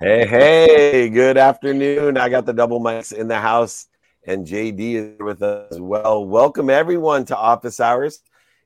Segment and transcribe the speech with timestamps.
[0.00, 2.18] Hey, hey, good afternoon.
[2.18, 3.88] I got the double mics in the house,
[4.24, 6.24] and JD is with us as well.
[6.24, 8.20] Welcome, everyone, to Office Hours.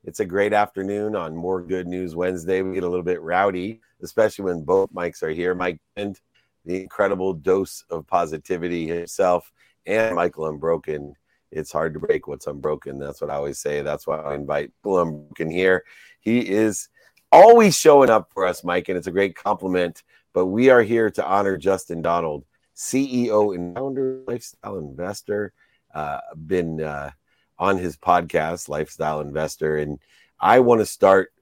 [0.05, 2.61] It's a great afternoon on More Good News Wednesday.
[2.61, 5.55] We get a little bit rowdy, especially when both mics are here.
[5.55, 6.21] Mike and
[6.67, 9.51] the incredible dose of positivity himself,
[9.87, 11.14] and Michael Unbroken.
[11.51, 12.99] It's hard to break what's unbroken.
[12.99, 13.80] That's what I always say.
[13.80, 15.85] That's why I invite Michael Unbroken here.
[16.21, 16.91] He is
[17.33, 20.03] always showing up for us, Mike, and it's a great compliment
[20.33, 22.45] but we are here to honor Justin Donald,
[22.77, 25.52] CEO and founder, lifestyle investor.
[25.95, 27.11] Uh, been uh,
[27.59, 29.98] on his podcast, Lifestyle Investor, and
[30.41, 31.33] I want to start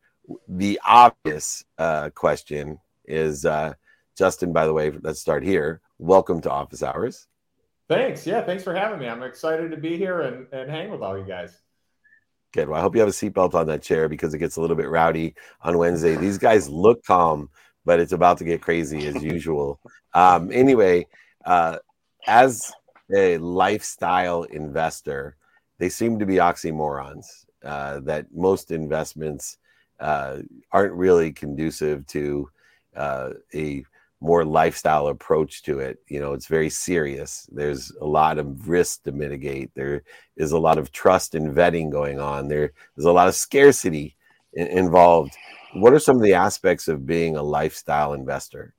[0.48, 3.74] the obvious uh, question is uh,
[4.16, 4.52] Justin.
[4.52, 5.80] By the way, let's start here.
[5.98, 7.26] Welcome to Office Hours.
[7.88, 8.26] Thanks.
[8.26, 9.08] Yeah, thanks for having me.
[9.08, 11.60] I'm excited to be here and, and hang with all you guys.
[12.52, 12.68] Good.
[12.68, 14.76] Well, I hope you have a seatbelt on that chair because it gets a little
[14.76, 16.16] bit rowdy on Wednesday.
[16.16, 17.48] These guys look calm,
[17.84, 19.80] but it's about to get crazy as usual.
[20.14, 21.06] Um, anyway,
[21.44, 21.78] uh,
[22.26, 22.72] as
[23.14, 25.36] a lifestyle investor,
[25.78, 27.46] they seem to be oxymorons.
[27.62, 29.58] Uh, that most investments
[30.00, 30.38] uh,
[30.72, 32.48] aren't really conducive to
[32.96, 33.84] uh, a
[34.22, 35.98] more lifestyle approach to it.
[36.08, 37.46] You know, it's very serious.
[37.52, 39.70] There's a lot of risk to mitigate.
[39.74, 40.02] There
[40.36, 42.48] is a lot of trust and vetting going on.
[42.48, 44.16] There is a lot of scarcity
[44.54, 45.36] in- involved
[45.74, 48.74] what are some of the aspects of being a lifestyle investor?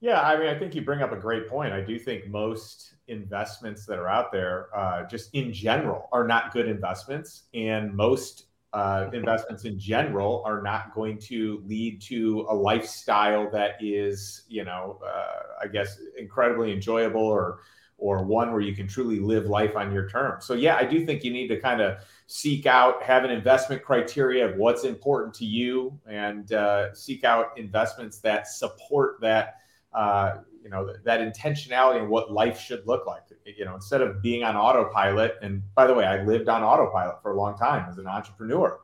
[0.00, 1.72] Yeah, I mean, I think you bring up a great point.
[1.72, 6.52] I do think most investments that are out there, uh, just in general, are not
[6.52, 12.54] good investments, and most uh, investments in general are not going to lead to a
[12.54, 17.60] lifestyle that is, you know, uh, I guess, incredibly enjoyable or
[17.96, 20.44] or one where you can truly live life on your terms.
[20.44, 23.82] So yeah, I do think you need to kind of seek out, have an investment
[23.82, 29.56] criteria of what's important to you, and uh, seek out investments that support that.
[29.92, 33.22] Uh, you know that intentionality and what life should look like.
[33.44, 35.34] You know, instead of being on autopilot.
[35.42, 38.80] And by the way, I lived on autopilot for a long time as an entrepreneur.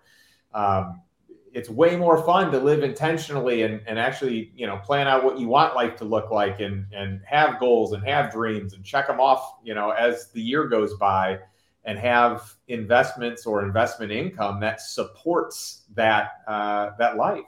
[0.52, 1.00] Um,
[1.52, 5.38] it's way more fun to live intentionally and, and actually you know plan out what
[5.38, 9.06] you want life to look like and and have goals and have dreams and check
[9.06, 11.38] them off you know as the year goes by
[11.84, 17.44] and have investments or investment income that supports that uh, that life.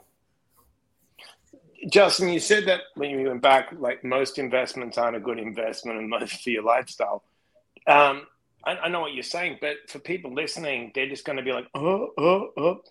[1.91, 5.99] Justin you said that when you went back like most investments aren't a good investment
[5.99, 7.23] and most for your lifestyle.
[7.87, 8.27] Um,
[8.65, 11.51] I, I know what you're saying but for people listening they're just going to be
[11.51, 12.81] like oh oh oh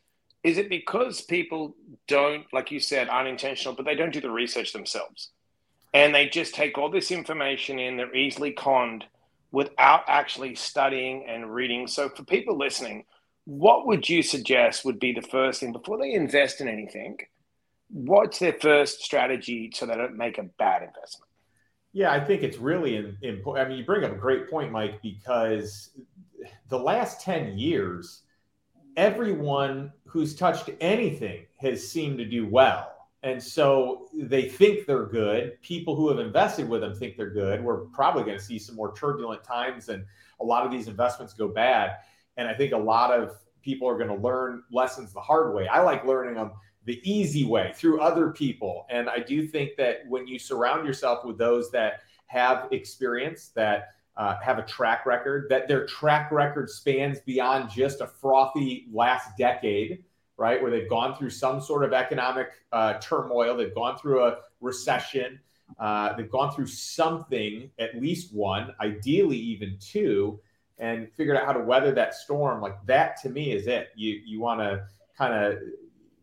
[0.45, 1.77] is it because people
[2.09, 5.31] don't, like you said, unintentional, but they don't do the research themselves?
[5.95, 9.05] And they just take all this information in, they're easily conned
[9.53, 11.87] without actually studying and reading.
[11.87, 13.05] So, for people listening,
[13.45, 17.19] what would you suggest would be the first thing before they invest in anything?
[17.89, 21.29] What's their first strategy so they don't make a bad investment?
[21.93, 23.67] Yeah, I think it's really important.
[23.67, 25.91] I mean, you bring up a great point, Mike, because
[26.71, 28.22] the last 10 years,
[28.97, 32.89] everyone who's touched anything has seemed to do well.
[33.23, 35.61] And so they think they're good.
[35.63, 37.63] People who have invested with them think they're good.
[37.63, 40.05] We're probably going to see some more turbulent times and
[40.41, 41.99] a lot of these investments go bad.
[42.37, 45.69] And I think a lot of people are going to learn lessons the hard way.
[45.69, 46.51] I like learning them
[46.85, 48.87] the easy way through other people.
[48.91, 53.91] And I do think that when you surround yourself with those that have experience, that
[54.17, 59.37] uh, have a track record, that their track record spans beyond just a frothy last
[59.39, 60.05] decade,
[60.37, 60.61] right?
[60.61, 65.41] Where they've gone through some sort of economic uh, turmoil, they've gone through a recession,
[65.79, 70.41] uh, they've gone through something, at least one, ideally even two,
[70.79, 72.61] and figured out how to weather that storm.
[72.61, 73.89] Like that to me is it.
[73.95, 74.85] You you want to
[75.17, 75.59] kind of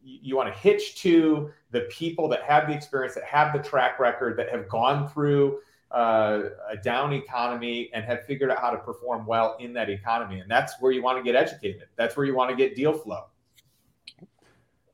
[0.03, 4.00] you want to hitch to the people that have the experience, that have the track
[4.00, 5.59] record, that have gone through
[5.91, 10.39] uh, a down economy and have figured out how to perform well in that economy.
[10.39, 11.88] And that's where you want to get educated.
[11.95, 13.25] That's where you want to get deal flow.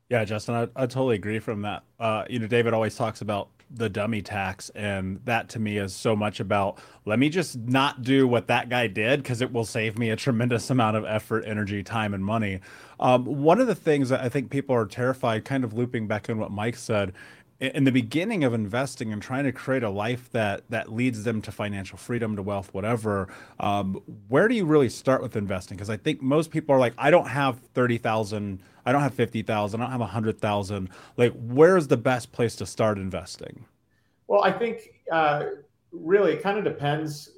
[0.10, 1.84] Yeah, Justin, I, I totally agree from that.
[2.00, 5.96] Uh, you know, David always talks about the dummy tax, and that to me is
[5.96, 9.66] so much about let me just not do what that guy did because it will
[9.66, 12.60] save me a tremendous amount of effort, energy, time, and money.
[13.00, 16.30] Um, one of the things that I think people are terrified, kind of looping back
[16.30, 17.14] in what Mike said,
[17.60, 21.42] in the beginning of investing and trying to create a life that that leads them
[21.42, 23.30] to financial freedom to wealth whatever
[23.60, 23.94] um,
[24.28, 25.78] where do you really start with investing?
[25.78, 29.82] Because i think most people are like i don't have 30000 i don't have 50000
[29.82, 33.66] i don't have 100000 like where's the best place to start investing?
[34.28, 35.46] Well i think uh,
[35.92, 37.32] really it kind of depends.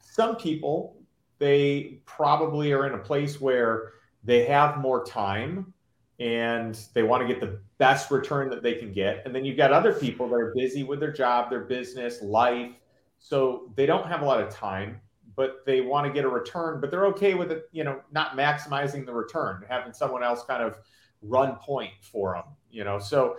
[0.00, 0.96] Some people
[1.38, 3.92] they probably are in a place where
[4.24, 5.72] they have more time
[6.18, 9.22] and they want to get the best return that they can get.
[9.24, 12.72] And then you've got other people that are busy with their job, their business, life.
[13.18, 15.00] So they don't have a lot of time,
[15.34, 18.36] but they want to get a return, but they're okay with it, you know, not
[18.36, 20.76] maximizing the return, having someone else kind of
[21.22, 22.98] run point for them, you know.
[22.98, 23.36] So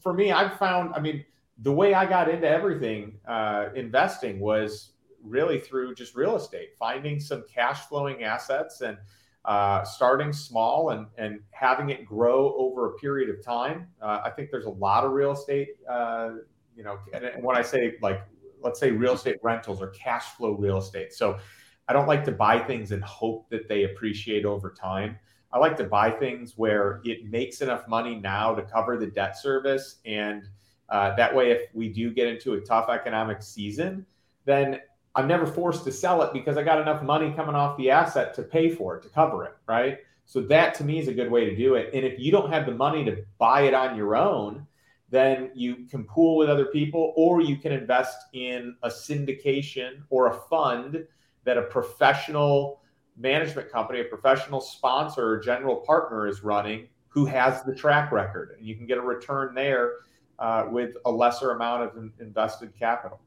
[0.00, 1.24] for me, I've found, I mean,
[1.58, 7.18] the way I got into everything uh, investing was really through just real estate, finding
[7.18, 8.98] some cash flowing assets and
[9.44, 13.88] uh, starting small and, and having it grow over a period of time.
[14.00, 16.30] Uh, I think there's a lot of real estate, uh,
[16.74, 18.22] you know, and when I say like,
[18.62, 21.12] let's say real estate rentals or cash flow real estate.
[21.12, 21.38] So
[21.86, 25.18] I don't like to buy things and hope that they appreciate over time.
[25.52, 29.36] I like to buy things where it makes enough money now to cover the debt
[29.36, 29.98] service.
[30.06, 30.48] And
[30.88, 34.06] uh, that way, if we do get into a tough economic season,
[34.46, 34.80] then
[35.16, 38.34] I'm never forced to sell it because I got enough money coming off the asset
[38.34, 39.98] to pay for it, to cover it, right?
[40.26, 41.90] So that to me is a good way to do it.
[41.94, 44.66] And if you don't have the money to buy it on your own,
[45.10, 50.28] then you can pool with other people or you can invest in a syndication or
[50.28, 51.04] a fund
[51.44, 52.80] that a professional
[53.16, 58.56] management company, a professional sponsor or general partner is running who has the track record.
[58.58, 59.92] And you can get a return there
[60.40, 63.20] uh, with a lesser amount of invested capital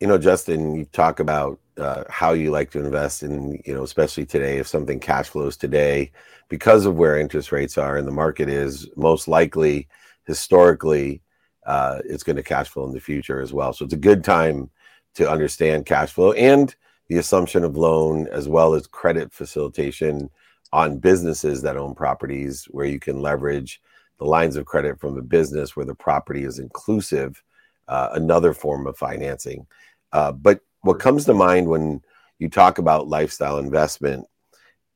[0.00, 3.82] you know, Justin, you talk about uh, how you like to invest in, you know,
[3.82, 6.12] especially today, if something cash flows today,
[6.48, 9.88] because of where interest rates are and the market is, most likely,
[10.26, 11.22] historically,
[11.66, 13.72] uh, it's going to cash flow in the future as well.
[13.72, 14.70] So it's a good time
[15.14, 16.74] to understand cash flow and
[17.08, 20.30] the assumption of loan as well as credit facilitation
[20.72, 23.80] on businesses that own properties where you can leverage
[24.18, 27.42] the lines of credit from the business where the property is inclusive,
[27.88, 29.66] uh, another form of financing.
[30.12, 32.02] Uh, but what comes to mind when
[32.38, 34.26] you talk about lifestyle investment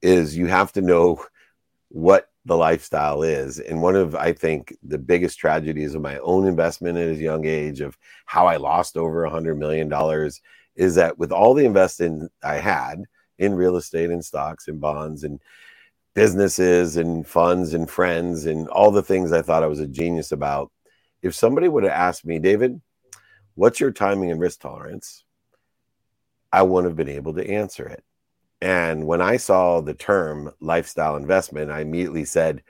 [0.02, 1.24] is you have to know
[1.88, 3.58] what the lifestyle is.
[3.58, 7.44] And one of, I think, the biggest tragedies of my own investment at a young
[7.44, 9.92] age of how I lost over a $100 million
[10.76, 13.02] is that with all the investing I had
[13.38, 15.40] in real estate and stocks and bonds and
[16.14, 20.32] businesses and funds and friends and all the things I thought I was a genius
[20.32, 20.72] about,
[21.22, 22.80] if somebody would have asked me, David,
[23.54, 25.24] what's your timing and risk tolerance?
[26.52, 28.04] I wouldn't have been able to answer it.
[28.60, 32.62] And when I saw the term lifestyle investment, I immediately said,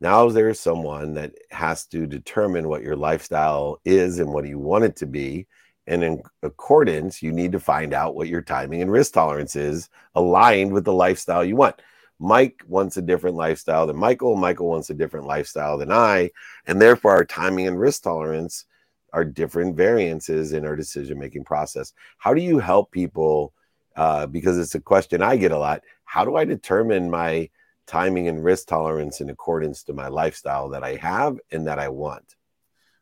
[0.00, 4.84] now there's someone that has to determine what your lifestyle is and what you want
[4.84, 5.46] it to be.
[5.86, 9.90] And in accordance, you need to find out what your timing and risk tolerance is
[10.14, 11.82] aligned with the lifestyle you want.
[12.20, 14.36] Mike wants a different lifestyle than Michael.
[14.36, 16.30] Michael wants a different lifestyle than I.
[16.66, 18.66] And therefore, our timing and risk tolerance
[19.12, 21.94] are different variances in our decision making process.
[22.18, 23.54] How do you help people?
[23.96, 25.82] Uh, because it's a question I get a lot.
[26.04, 27.50] How do I determine my
[27.86, 31.88] timing and risk tolerance in accordance to my lifestyle that I have and that I
[31.88, 32.36] want?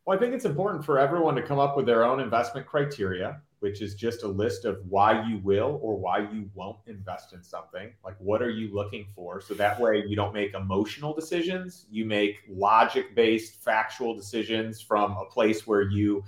[0.06, 3.42] Well, I think it's important for everyone to come up with their own investment criteria
[3.60, 7.42] which is just a list of why you will or why you won't invest in
[7.42, 7.92] something.
[8.04, 9.40] Like, what are you looking for?
[9.40, 11.86] So that way you don't make emotional decisions.
[11.90, 16.24] You make logic based, factual decisions from a place where you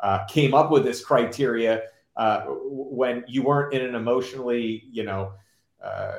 [0.00, 1.82] uh, came up with this criteria
[2.16, 5.32] uh, when you weren't in an emotionally, you know,
[5.82, 6.18] uh,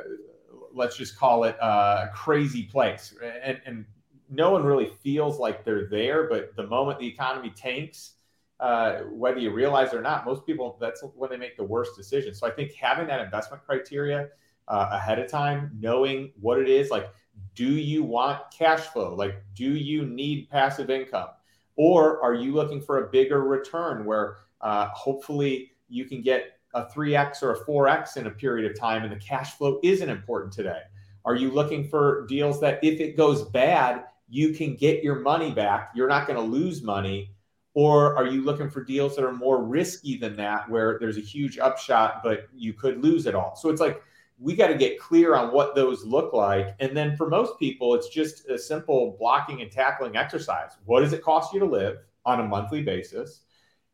[0.74, 3.14] let's just call it a crazy place.
[3.44, 3.86] And, and
[4.30, 8.15] no one really feels like they're there, but the moment the economy tanks,
[8.60, 12.40] uh, whether you realize or not, most people that's when they make the worst decisions.
[12.40, 14.30] So I think having that investment criteria
[14.68, 17.10] uh, ahead of time, knowing what it is, like,
[17.54, 19.14] do you want cash flow?
[19.14, 21.30] Like, do you need passive income?
[21.76, 26.86] Or are you looking for a bigger return where uh, hopefully you can get a
[26.86, 30.54] 3x or a 4x in a period of time and the cash flow isn't important
[30.54, 30.82] today?
[31.26, 35.52] Are you looking for deals that if it goes bad, you can get your money
[35.52, 35.92] back?
[35.96, 37.35] You're not going to lose money
[37.76, 41.22] or are you looking for deals that are more risky than that, where there's a
[41.22, 43.56] huge upshot, but you could lose it all?
[43.56, 44.02] So it's like
[44.40, 46.74] we got to get clear on what those look like.
[46.80, 50.72] And then for most people, it's just a simple blocking and tackling exercise.
[50.86, 53.42] What does it cost you to live on a monthly basis?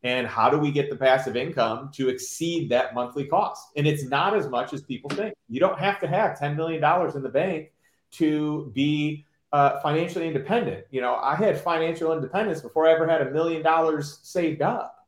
[0.04, 3.68] And how do we get the passive income to exceed that monthly cost?
[3.76, 5.34] And it's not as much as people think.
[5.48, 6.82] You don't have to have $10 million
[7.16, 7.72] in the bank
[8.12, 10.86] to be uh, financially independent.
[10.90, 15.06] You know, I had financial independence before I ever had a million dollars saved up.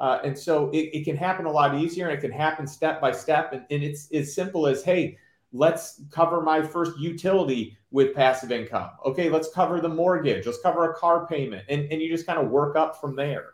[0.00, 3.00] Uh, and so it, it, can happen a lot easier and it can happen step
[3.00, 3.52] by step.
[3.52, 5.16] And, and it's as simple as, hey,
[5.52, 8.90] let's cover my first utility with passive income.
[9.06, 10.46] Okay, let's cover the mortgage.
[10.46, 11.64] Let's cover a car payment.
[11.68, 13.50] And, and you just kind of work up from there.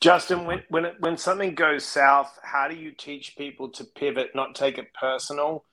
[0.00, 4.54] Justin, when, when, when something goes south, how do you teach people to pivot, not
[4.54, 5.64] take it personal,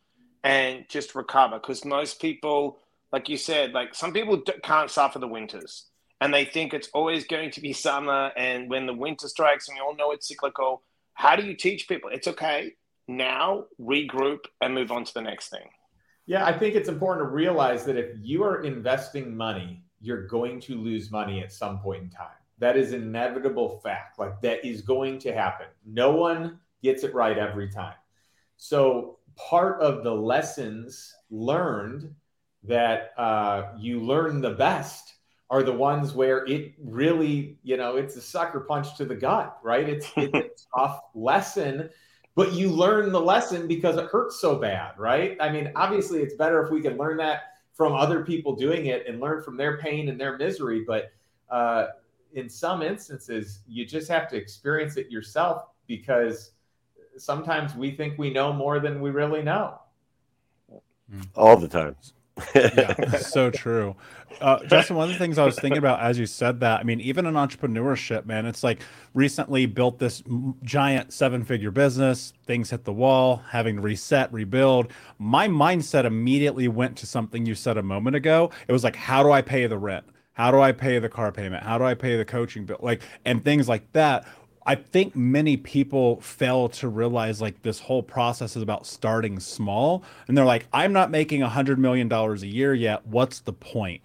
[0.44, 1.58] and just recover?
[1.58, 2.80] Because most people
[3.12, 5.91] like you said, like some people can't suffer the winters
[6.22, 8.32] and they think it's always going to be summer.
[8.38, 10.84] And when the winter strikes, and we all know it's cyclical,
[11.15, 12.10] how do you teach people?
[12.13, 12.74] It's okay
[13.08, 15.68] now, regroup, and move on to the next thing.
[16.27, 20.62] Yeah, I think it's important to realize that if you are investing money, you're going
[20.62, 22.27] to lose money at some point in time.
[22.60, 24.20] That is inevitable fact.
[24.20, 25.68] Like that is going to happen.
[25.86, 27.96] No one gets it right every time.
[28.58, 32.13] So, part of the lessons learned
[32.63, 35.15] that uh, you learn the best
[35.50, 39.58] are the ones where it really, you know, it's a sucker punch to the gut,
[39.63, 39.89] right?
[39.89, 41.89] It's, it's a tough lesson,
[42.36, 45.36] but you learn the lesson because it hurts so bad, right?
[45.41, 47.41] I mean, obviously, it's better if we can learn that
[47.74, 50.86] from other people doing it and learn from their pain and their misery.
[50.88, 51.12] But
[51.50, 51.88] uh,
[52.34, 56.51] in some instances, you just have to experience it yourself because
[57.18, 59.80] sometimes we think we know more than we really know.
[61.36, 61.98] All the time
[62.56, 63.96] yeah, so true.
[64.40, 66.84] Uh, Justin, one of the things I was thinking about as you said that, I
[66.84, 68.82] mean, even in entrepreneurship, man, it's like
[69.14, 70.24] recently built this
[70.64, 74.92] giant seven figure business, things hit the wall, having to reset, rebuild.
[75.20, 78.50] My mindset immediately went to something you said a moment ago.
[78.68, 80.06] It was like, how do I pay the rent?
[80.34, 81.64] How do I pay the car payment?
[81.64, 82.80] How do I pay the coaching bill?
[82.82, 84.26] Like, and things like that
[84.65, 90.03] I think many people fail to realize like this whole process is about starting small.
[90.27, 93.06] And they're like, I'm not making a $100 million a year yet.
[93.08, 94.03] What's the point?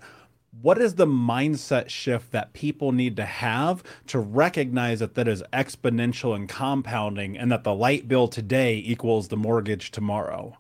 [0.63, 5.43] What is the mindset shift that people need to have to recognize that that is
[5.53, 10.57] exponential and compounding and that the light bill today equals the mortgage tomorrow?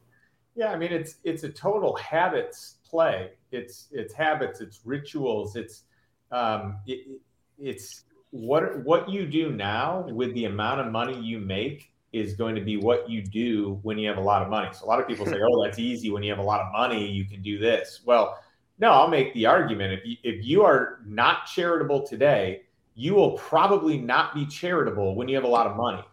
[0.55, 3.31] Yeah, I mean it's it's a total habits play.
[3.53, 5.85] It's it's habits, it's rituals, it's
[6.31, 7.21] um, it,
[7.59, 8.05] it's
[8.37, 12.61] what what you do now with the amount of money you make is going to
[12.61, 14.69] be what you do when you have a lot of money.
[14.73, 16.73] So a lot of people say, "Oh, that's easy when you have a lot of
[16.73, 18.39] money, you can do this." Well,
[18.79, 22.63] no, I'll make the argument if you, if you are not charitable today,
[22.95, 26.05] you will probably not be charitable when you have a lot of money.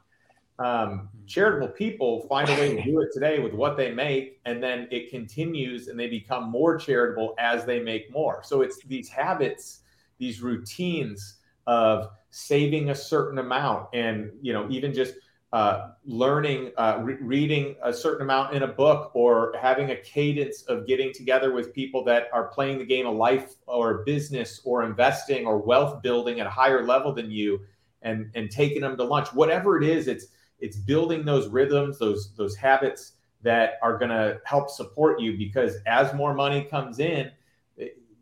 [0.59, 4.61] Um, charitable people find a way to do it today with what they make, and
[4.63, 8.41] then it continues, and they become more charitable as they make more.
[8.43, 9.81] So it's these habits,
[10.19, 15.15] these routines of saving a certain amount and you know even just
[15.53, 20.63] uh, learning uh, re- reading a certain amount in a book or having a cadence
[20.63, 24.83] of getting together with people that are playing the game of life or business or
[24.83, 27.59] investing or wealth building at a higher level than you
[28.01, 29.31] and and taking them to lunch.
[29.33, 30.27] Whatever it is it's
[30.59, 35.75] it's building those rhythms those those habits that are going to help support you because
[35.85, 37.29] as more money comes in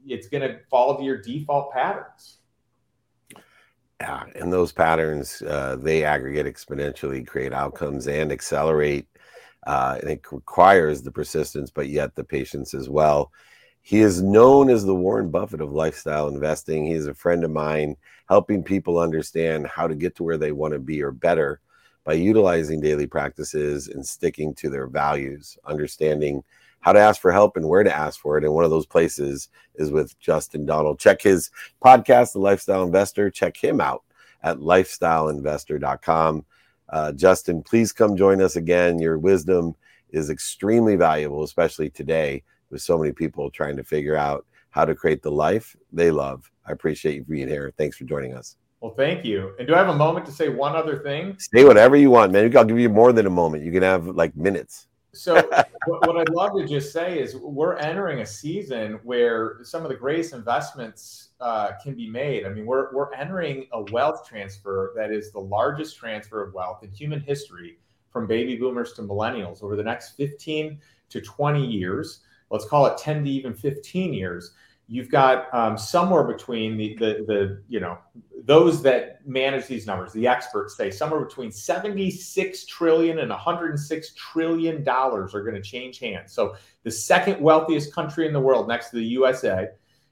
[0.05, 2.39] it's going to fall to your default patterns
[4.01, 9.07] yeah, and those patterns uh, they aggregate exponentially, create outcomes, and accelerate.
[9.67, 13.31] Uh, and it requires the persistence, but yet the patience as well.
[13.83, 16.83] He is known as the Warren Buffett of lifestyle investing.
[16.83, 17.95] He is a friend of mine,
[18.27, 21.61] helping people understand how to get to where they want to be or better
[22.03, 26.43] by utilizing daily practices and sticking to their values, understanding
[26.81, 28.43] how to ask for help and where to ask for it.
[28.43, 30.99] And one of those places is with Justin Donald.
[30.99, 31.49] Check his
[31.83, 33.29] podcast, The Lifestyle Investor.
[33.29, 34.03] Check him out
[34.43, 36.45] at lifestyleinvestor.com.
[36.89, 38.99] Uh, Justin, please come join us again.
[38.99, 39.75] Your wisdom
[40.09, 44.95] is extremely valuable, especially today with so many people trying to figure out how to
[44.95, 46.51] create the life they love.
[46.65, 47.73] I appreciate you being here.
[47.77, 48.57] Thanks for joining us.
[48.81, 49.53] Well, thank you.
[49.59, 51.35] And do I have a moment to say one other thing?
[51.37, 52.55] Say whatever you want, man.
[52.57, 53.63] I'll give you more than a moment.
[53.63, 54.87] You can have like minutes.
[55.13, 55.35] So,
[55.85, 59.89] what, what, I'd love to just say is we're entering a season where some of
[59.89, 62.45] the greatest investments uh, can be made.
[62.45, 66.83] I mean, we're, we're entering a wealth transfer that is the largest transfer of wealth
[66.83, 67.77] in human history
[68.09, 72.21] from baby boomers to millennials over the next 15 to 20 years.
[72.49, 74.53] Let's call it 10 to even 15 years
[74.91, 77.97] you've got um, somewhere between the, the, the you know
[78.43, 84.83] those that manage these numbers the experts say somewhere between 76 trillion and 106 trillion
[84.83, 88.89] dollars are going to change hands so the second wealthiest country in the world next
[88.89, 89.69] to the usa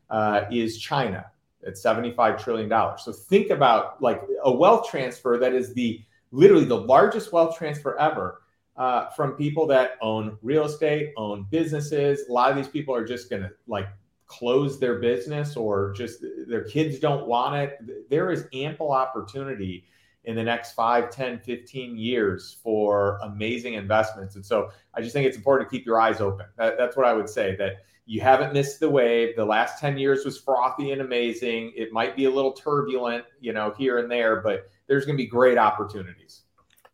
[0.10, 1.26] uh, is china
[1.68, 6.66] at 75 trillion dollars so think about like a wealth transfer that is the literally
[6.66, 8.42] the largest wealth transfer ever
[8.78, 12.30] uh, from people that own real estate, own businesses.
[12.30, 13.90] A lot of these people are just going to like
[14.30, 19.84] close their business or just their kids don't want it there is ample opportunity
[20.26, 24.36] in the next 5 10 15 years for amazing investments.
[24.36, 26.46] And so i just think it's important to keep your eyes open.
[26.58, 29.36] That, that's what i would say that you haven't missed the wave.
[29.36, 31.74] The last 10 years was frothy and amazing.
[31.76, 35.24] It might be a little turbulent you know here and there but there's going to
[35.24, 36.44] be great opportunities.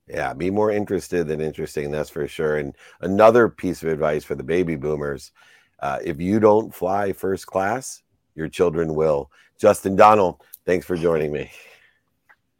[0.08, 2.56] Yeah be more interested than interesting that's for sure.
[2.56, 5.34] And another piece of advice for the baby boomers
[5.86, 8.02] Uh, if you don't fly first class,
[8.34, 9.30] your children will.
[9.60, 11.52] Justin Donald, thanks for joining me.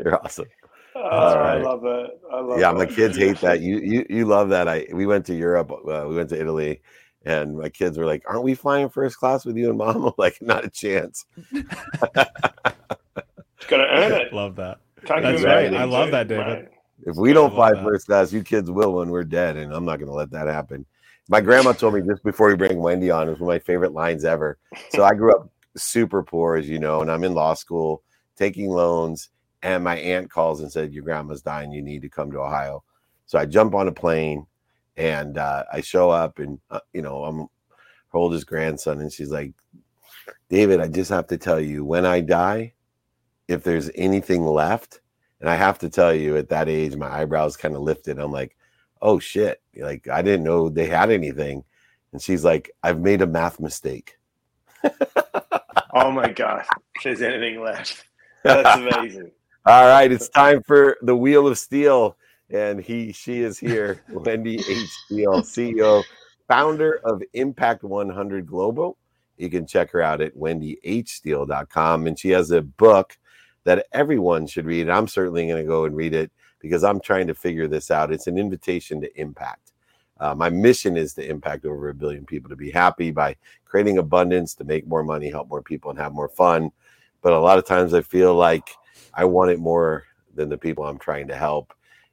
[0.00, 0.46] You're awesome.
[0.94, 1.58] Oh, right.
[1.58, 2.10] I love it.
[2.32, 3.60] I love yeah, my kids hate that.
[3.66, 4.68] You you you love that.
[4.68, 5.70] I we went to Europe.
[5.70, 6.80] Uh, we went to Italy,
[7.26, 10.12] and my kids were like, "Aren't we flying first class with you and mom?" I'm
[10.16, 12.24] like, "Not a chance." Got
[13.68, 14.32] to earn it.
[14.32, 14.78] Love that.
[15.04, 15.74] Can't That's right.
[15.74, 16.46] I love that, David.
[16.46, 16.68] Right.
[17.06, 17.84] If we don't fight that.
[17.84, 20.46] first class, you kids will when we're dead, and I'm not going to let that
[20.46, 20.84] happen.
[21.28, 23.64] My grandma told me just before we bring Wendy on, it was one of my
[23.64, 24.58] favorite lines ever.
[24.90, 28.02] So I grew up super poor, as you know, and I'm in law school
[28.36, 29.30] taking loans.
[29.62, 31.70] And my aunt calls and said, Your grandma's dying.
[31.70, 32.82] You need to come to Ohio.
[33.26, 34.46] So I jump on a plane
[34.96, 39.00] and uh, I show up, and, uh, you know, I'm her oldest grandson.
[39.00, 39.52] And she's like,
[40.48, 42.74] David, I just have to tell you, when I die,
[43.48, 45.00] if there's anything left,
[45.40, 48.18] and I have to tell you, at that age, my eyebrows kind of lifted.
[48.18, 48.56] I'm like,
[49.00, 49.60] oh shit.
[49.76, 51.64] Like, I didn't know they had anything.
[52.12, 54.18] And she's like, I've made a math mistake.
[55.94, 56.64] oh my God.
[56.96, 58.04] If there's anything left.
[58.42, 59.30] That's amazing.
[59.66, 60.10] All right.
[60.12, 62.16] It's time for the Wheel of Steel.
[62.50, 64.88] And he, she is here, Wendy H.
[65.04, 66.02] Steele, CEO,
[66.48, 68.98] founder of Impact 100 Global.
[69.36, 72.06] You can check her out at wendyhsteele.com.
[72.06, 73.16] And she has a book
[73.64, 74.88] that everyone should read.
[74.88, 78.12] I'm certainly going to go and read it because I'm trying to figure this out.
[78.12, 79.72] It's an invitation to impact.
[80.18, 83.98] Uh, my mission is to impact over a billion people to be happy by creating
[83.98, 86.70] abundance, to make more money, help more people, and have more fun.
[87.22, 88.70] But a lot of times I feel like
[89.14, 91.72] I want it more than the people I'm trying to help.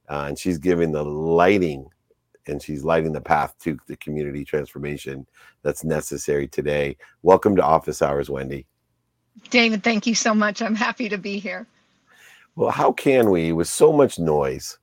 [0.09, 1.85] Uh, and she's giving the lighting
[2.47, 5.27] and she's lighting the path to the community transformation
[5.63, 6.95] that's necessary today.
[7.23, 8.65] Welcome to Office Hours, Wendy.
[9.49, 10.61] David, thank you so much.
[10.61, 11.67] I'm happy to be here.
[12.55, 14.79] Well, how can we, with so much noise,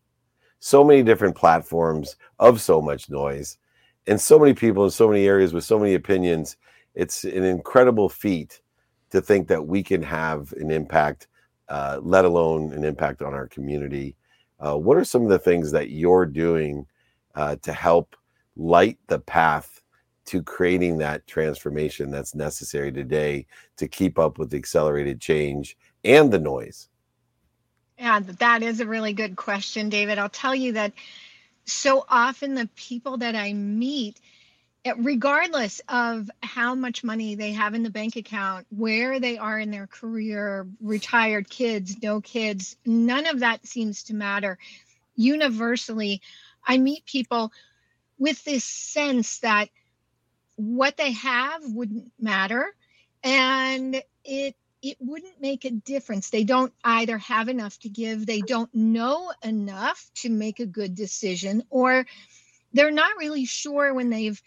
[0.60, 3.58] so many different platforms of so much noise,
[4.06, 6.56] and so many people in so many areas with so many opinions,
[6.94, 8.60] it's an incredible feat
[9.10, 11.26] to think that we can have an impact,
[11.68, 14.14] uh, let alone an impact on our community.
[14.60, 16.86] Uh, what are some of the things that you're doing
[17.34, 18.16] uh, to help
[18.56, 19.80] light the path
[20.26, 26.32] to creating that transformation that's necessary today to keep up with the accelerated change and
[26.32, 26.88] the noise?
[27.98, 30.18] Yeah, that is a really good question, David.
[30.18, 30.92] I'll tell you that
[31.64, 34.20] so often the people that I meet,
[34.84, 39.58] eh, regardless of how much money they have in the bank account, where they are
[39.58, 44.58] in their career, retired kids, no kids, none of that seems to matter.
[45.16, 46.20] Universally,
[46.66, 47.52] I meet people
[48.18, 49.68] with this sense that
[50.56, 52.74] what they have wouldn't matter.
[53.22, 56.28] And it it wouldn't make a difference.
[56.28, 58.26] They don't either have enough to give.
[58.26, 62.06] They don't know enough to make a good decision or
[62.74, 64.40] they're not really sure when they've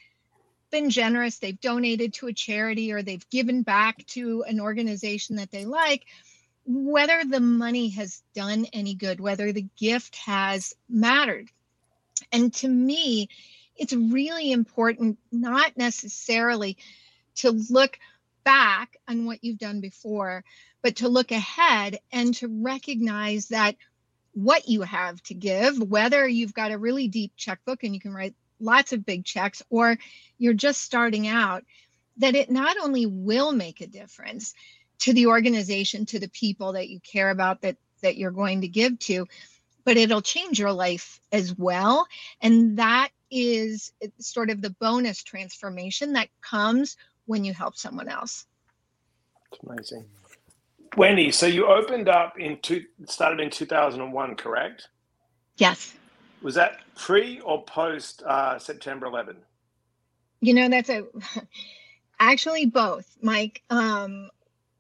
[0.70, 5.50] been generous they've donated to a charity or they've given back to an organization that
[5.50, 6.06] they like.
[6.65, 11.50] Whether the money has done any good whether the gift has mattered.
[12.32, 13.30] And to me
[13.78, 16.78] it's really important not necessarily
[17.36, 17.98] to look
[18.44, 20.44] back on what you've done before,
[20.82, 23.76] but to look ahead and to recognize that
[24.34, 28.13] what you have to give, whether you've got a really deep checkbook and you can
[28.13, 29.98] write lots of big checks, or
[30.38, 31.63] you're just starting out,
[32.18, 34.54] that it not only will make a difference
[35.00, 38.68] to the organization, to the people that you care about that that you're going to
[38.68, 39.28] give to,
[39.84, 42.08] but it'll change your life as well.
[42.42, 48.46] And that is sort of the bonus transformation that comes when you help someone else.
[49.52, 50.06] It's amazing.
[50.96, 54.88] Wendy, so you opened up in two, started in 2001, correct?
[55.58, 55.94] Yes.
[56.42, 59.36] Was that pre or post uh, September 11?
[60.40, 61.06] You know, that's a
[62.20, 63.62] actually both, Mike.
[63.70, 64.30] Um,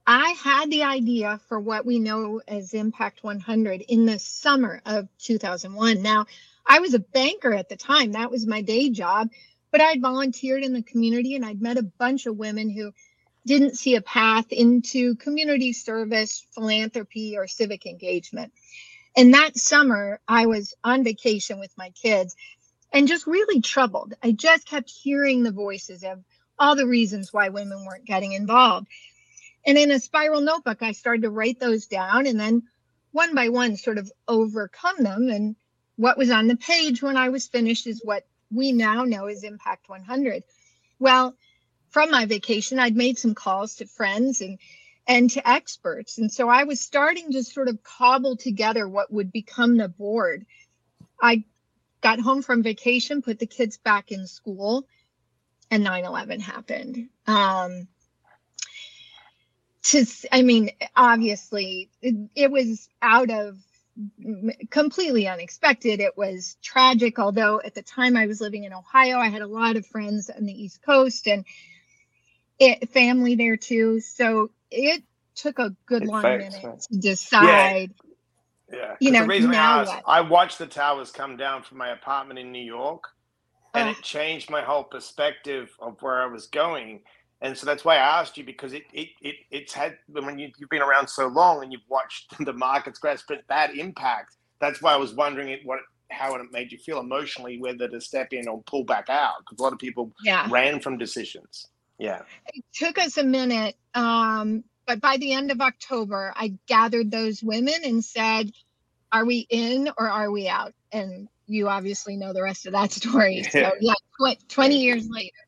[0.05, 5.09] I had the idea for what we know as Impact 100 in the summer of
[5.19, 6.01] 2001.
[6.01, 6.25] Now,
[6.67, 9.29] I was a banker at the time, that was my day job,
[9.71, 12.91] but I'd volunteered in the community and I'd met a bunch of women who
[13.45, 18.51] didn't see a path into community service, philanthropy, or civic engagement.
[19.15, 22.35] And that summer, I was on vacation with my kids
[22.91, 24.13] and just really troubled.
[24.21, 26.23] I just kept hearing the voices of
[26.59, 28.87] all the reasons why women weren't getting involved.
[29.65, 32.63] And in a spiral notebook, I started to write those down and then
[33.11, 35.29] one by one sort of overcome them.
[35.29, 35.55] And
[35.97, 39.43] what was on the page when I was finished is what we now know is
[39.43, 40.43] Impact 100.
[40.99, 41.35] Well,
[41.89, 44.57] from my vacation, I'd made some calls to friends and
[45.07, 46.17] and to experts.
[46.17, 50.45] And so I was starting to sort of cobble together what would become the board.
[51.21, 51.45] I
[52.01, 54.85] got home from vacation, put the kids back in school,
[55.71, 57.07] and 9 11 happened.
[57.25, 57.87] Um,
[59.83, 63.57] to, I mean, obviously, it, it was out of
[64.69, 65.99] completely unexpected.
[65.99, 69.47] It was tragic, although at the time I was living in Ohio, I had a
[69.47, 71.45] lot of friends on the East Coast and
[72.59, 73.99] it, family there too.
[73.99, 75.03] So it
[75.35, 77.93] took a good it long minute to decide.
[78.71, 78.77] Yeah.
[78.77, 78.95] yeah.
[78.99, 82.39] You know, the reason I asked, I watched the towers come down from my apartment
[82.39, 83.09] in New York,
[83.73, 87.01] and it changed my whole perspective of where I was going.
[87.41, 90.51] And so that's why I asked you because it it, it it's had when you,
[90.59, 94.35] have been around so long and you've watched the markets crash, but that impact.
[94.59, 98.01] That's why I was wondering it, what how it made you feel emotionally, whether to
[98.01, 99.35] step in or pull back out.
[99.39, 100.47] Because a lot of people yeah.
[100.49, 101.67] ran from decisions.
[101.99, 102.21] Yeah,
[102.53, 107.43] it took us a minute, um, but by the end of October, I gathered those
[107.43, 108.51] women and said,
[109.11, 112.91] "Are we in or are we out?" And you obviously know the rest of that
[112.91, 113.43] story.
[113.51, 115.46] So yeah, tw- twenty years later.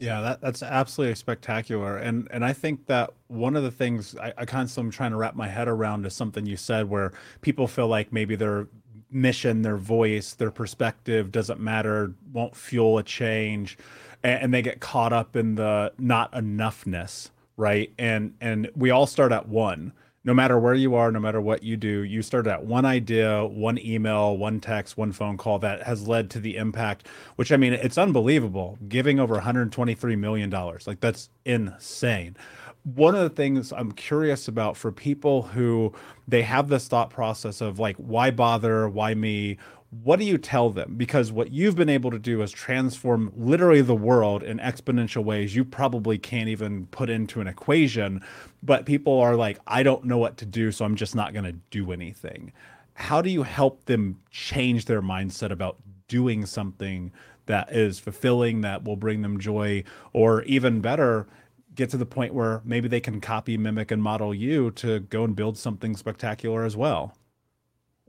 [0.00, 1.96] Yeah, that, that's absolutely spectacular.
[1.96, 5.16] And and I think that one of the things I, I constantly am trying to
[5.16, 8.68] wrap my head around is something you said where people feel like maybe their
[9.10, 13.76] mission, their voice, their perspective doesn't matter, won't fuel a change,
[14.22, 17.92] and, and they get caught up in the not enoughness, right?
[17.98, 21.62] And and we all start at one no matter where you are, no matter what
[21.62, 25.82] you do, you start at one idea, one email, one text, one phone call that
[25.84, 27.06] has led to the impact,
[27.36, 28.78] which I mean, it's unbelievable.
[28.88, 30.50] Giving over $123 million.
[30.50, 32.36] Like, that's insane.
[32.82, 35.92] One of the things I'm curious about for people who
[36.28, 38.88] they have this thought process of like, why bother?
[38.88, 39.58] Why me?
[39.90, 40.94] What do you tell them?
[40.96, 45.56] Because what you've been able to do is transform literally the world in exponential ways
[45.56, 48.22] you probably can't even put into an equation.
[48.62, 51.44] But people are like, I don't know what to do, so I'm just not going
[51.44, 52.52] to do anything.
[52.94, 57.12] How do you help them change their mindset about doing something
[57.46, 61.26] that is fulfilling, that will bring them joy, or even better,
[61.74, 65.24] get to the point where maybe they can copy, mimic, and model you to go
[65.24, 67.16] and build something spectacular as well?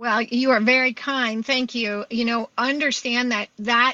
[0.01, 1.45] Well, you are very kind.
[1.45, 2.05] Thank you.
[2.09, 3.93] You know, understand that that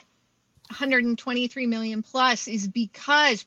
[0.69, 3.45] 123 million plus is because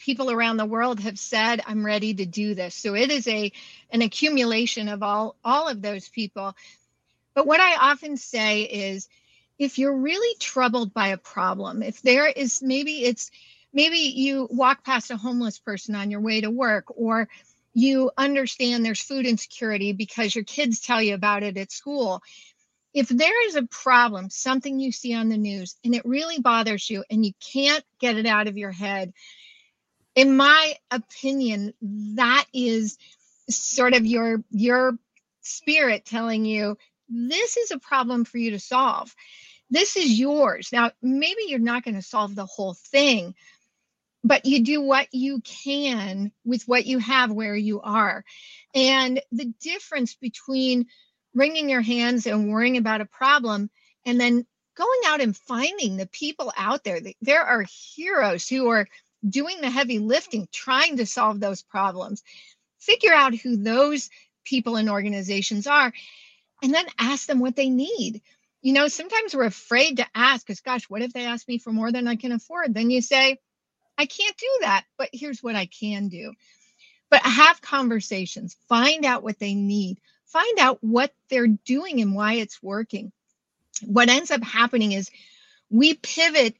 [0.00, 3.50] people around the world have said i'm ready to do this so it is a
[3.90, 6.54] an accumulation of all all of those people
[7.34, 9.08] but what i often say is
[9.58, 13.30] if you're really troubled by a problem if there is maybe it's
[13.72, 17.28] maybe you walk past a homeless person on your way to work or
[17.74, 22.22] you understand there's food insecurity because your kids tell you about it at school.
[22.94, 26.88] If there is a problem, something you see on the news, and it really bothers
[26.88, 29.12] you and you can't get it out of your head,
[30.14, 31.74] in my opinion,
[32.14, 32.96] that is
[33.50, 34.96] sort of your your
[35.42, 39.14] spirit telling you this is a problem for you to solve.
[39.70, 40.70] This is yours.
[40.72, 43.34] Now, maybe you're not going to solve the whole thing,
[44.24, 48.24] but you do what you can with what you have where you are.
[48.74, 50.86] And the difference between
[51.34, 53.70] wringing your hands and worrying about a problem
[54.06, 58.88] and then going out and finding the people out there, there are heroes who are
[59.28, 62.22] doing the heavy lifting, trying to solve those problems.
[62.78, 64.10] Figure out who those
[64.44, 65.92] people and organizations are,
[66.62, 68.22] and then ask them what they need.
[68.62, 71.72] You know, sometimes we're afraid to ask because, gosh, what if they ask me for
[71.72, 72.74] more than I can afford?
[72.74, 73.38] Then you say,
[73.98, 76.32] I can't do that, but here's what I can do.
[77.10, 82.34] But have conversations, find out what they need, find out what they're doing and why
[82.34, 83.12] it's working.
[83.84, 85.10] What ends up happening is
[85.70, 86.56] we pivot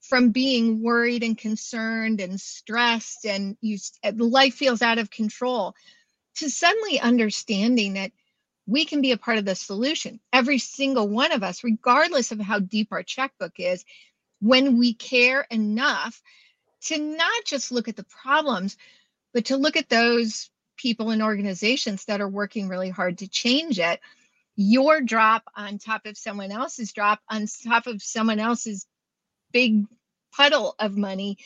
[0.00, 5.74] from being worried and concerned and stressed and you eh, life feels out of control
[6.36, 8.12] to suddenly understanding that
[8.66, 12.40] we can be a part of the solution every single one of us regardless of
[12.40, 13.84] how deep our checkbook is
[14.40, 16.22] when we care enough
[16.82, 18.76] to not just look at the problems,
[19.32, 23.78] but to look at those people and organizations that are working really hard to change
[23.78, 24.00] it.
[24.56, 28.86] Your drop on top of someone else's drop on top of someone else's
[29.52, 29.84] big
[30.34, 31.38] puddle of money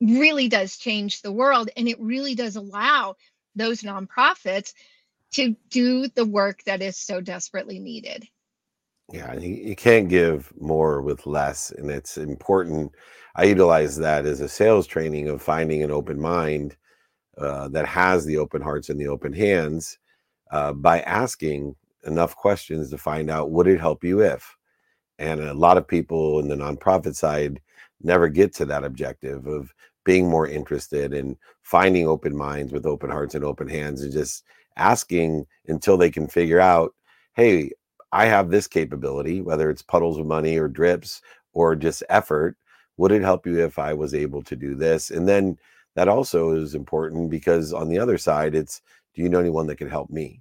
[0.00, 1.70] really does change the world.
[1.76, 3.16] And it really does allow
[3.54, 4.72] those nonprofits
[5.32, 8.26] to do the work that is so desperately needed.
[9.12, 11.72] Yeah, you can't give more with less.
[11.72, 12.92] And it's important
[13.36, 16.76] I utilize that as a sales training of finding an open mind
[17.38, 19.98] uh, that has the open hearts and the open hands
[20.52, 24.56] uh, by asking enough questions to find out would it help you if.
[25.18, 27.60] And a lot of people in the nonprofit side
[28.02, 29.72] never get to that objective of
[30.04, 34.44] being more interested in finding open minds with open hearts and open hands and just
[34.76, 36.94] asking until they can figure out
[37.34, 37.70] hey
[38.12, 42.56] I have this capability, whether it's puddles of money or drips or just effort.
[42.96, 45.10] Would it help you if I was able to do this?
[45.10, 45.58] And then
[45.94, 48.82] that also is important because on the other side, it's
[49.14, 50.40] do you know anyone that could help me?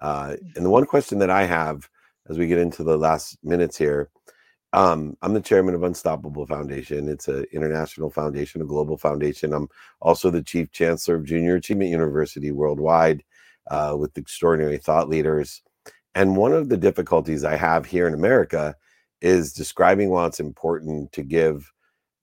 [0.00, 1.88] Uh, and the one question that I have
[2.28, 4.10] as we get into the last minutes here,
[4.72, 7.08] um, I'm the chairman of Unstoppable Foundation.
[7.08, 9.52] It's an international foundation, a global foundation.
[9.52, 9.68] I'm
[10.00, 13.24] also the chief chancellor of Junior Achievement University worldwide
[13.70, 15.62] uh, with extraordinary thought leaders.
[16.14, 18.74] And one of the difficulties I have here in America
[19.20, 21.70] is describing why it's important to give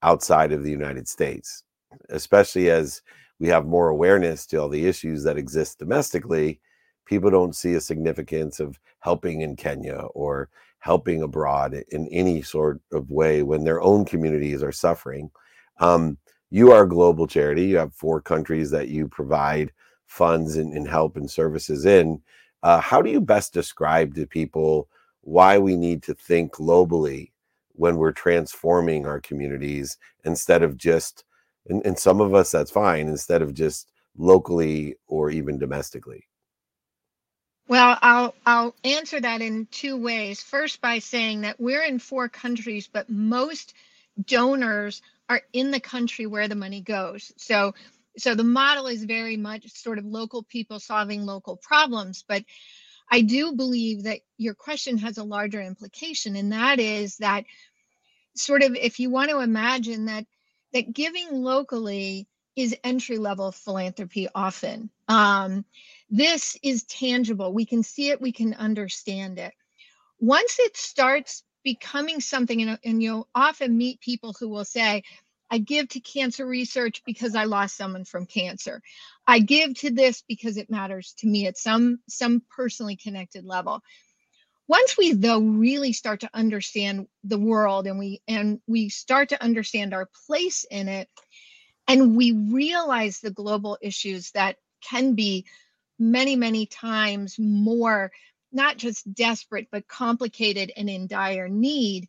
[0.03, 1.63] outside of the United States,
[2.09, 3.01] especially as
[3.39, 6.59] we have more awareness to all the issues that exist domestically.
[7.05, 12.81] People don't see a significance of helping in Kenya or helping abroad in any sort
[12.91, 15.29] of way when their own communities are suffering.
[15.79, 16.17] Um,
[16.49, 17.65] you are a global charity.
[17.65, 19.71] You have four countries that you provide
[20.07, 22.21] funds and, and help and services in.
[22.63, 24.87] Uh, how do you best describe to people
[25.21, 27.31] why we need to think globally
[27.73, 31.23] when we're transforming our communities instead of just,
[31.67, 36.23] and, and some of us that's fine, instead of just locally or even domestically?
[37.67, 40.41] Well, I'll I'll answer that in two ways.
[40.41, 43.73] First, by saying that we're in four countries, but most
[44.25, 47.33] donors are in the country where the money goes.
[47.37, 47.73] So
[48.17, 52.43] so the model is very much sort of local people solving local problems, but
[53.09, 57.45] I do believe that your question has a larger implication, and that is that
[58.35, 60.25] sort of if you want to imagine that
[60.73, 64.89] that giving locally is entry level philanthropy often.
[65.07, 65.63] Um,
[66.09, 67.53] this is tangible.
[67.53, 69.53] We can see it, we can understand it.
[70.19, 75.03] Once it starts becoming something, and, and you'll often meet people who will say,
[75.49, 78.81] I give to cancer research because I lost someone from cancer.
[79.25, 83.81] I give to this because it matters to me at some some personally connected level.
[84.67, 89.41] Once we though really start to understand the world and we and we start to
[89.41, 91.09] understand our place in it
[91.87, 95.45] and we realize the global issues that can be
[95.97, 98.11] many many times more
[98.51, 102.07] not just desperate but complicated and in dire need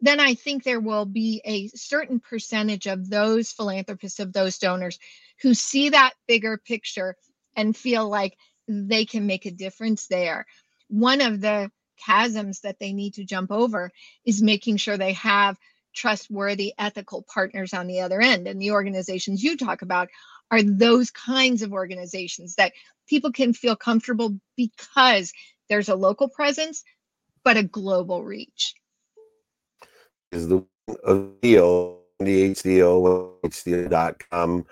[0.00, 4.98] then I think there will be a certain percentage of those philanthropists, of those donors
[5.42, 7.16] who see that bigger picture
[7.56, 8.36] and feel like
[8.68, 10.46] they can make a difference there.
[10.88, 13.90] One of the chasms that they need to jump over
[14.24, 15.58] is making sure they have
[15.94, 18.46] trustworthy, ethical partners on the other end.
[18.46, 20.08] And the organizations you talk about
[20.50, 22.72] are those kinds of organizations that
[23.08, 25.32] people can feel comfortable because
[25.68, 26.84] there's a local presence,
[27.42, 28.74] but a global reach
[30.32, 30.64] is the
[31.42, 34.66] deal, the HDO, HDO.com.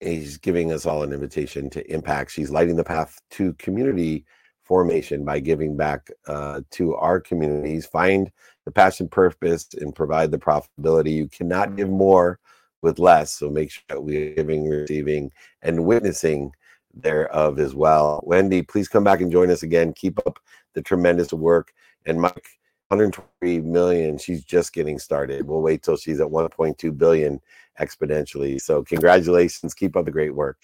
[0.00, 2.32] He's giving us all an invitation to impact.
[2.32, 4.24] She's lighting the path to community
[4.64, 7.86] formation by giving back uh, to our communities.
[7.86, 8.30] Find
[8.64, 11.12] the passion, purpose, and provide the profitability.
[11.12, 12.38] You cannot give more
[12.82, 13.32] with less.
[13.32, 15.32] So make sure that we're giving, receiving,
[15.62, 16.52] and witnessing
[16.94, 18.22] thereof as well.
[18.24, 19.92] Wendy, please come back and join us again.
[19.92, 20.38] Keep up
[20.74, 21.72] the tremendous work.
[22.06, 22.59] And Mike,
[22.90, 25.46] 120 million she's just getting started.
[25.46, 27.40] We'll wait till she's at 1.2 billion
[27.80, 28.60] exponentially.
[28.60, 29.74] So congratulations.
[29.74, 30.58] Keep up the great work.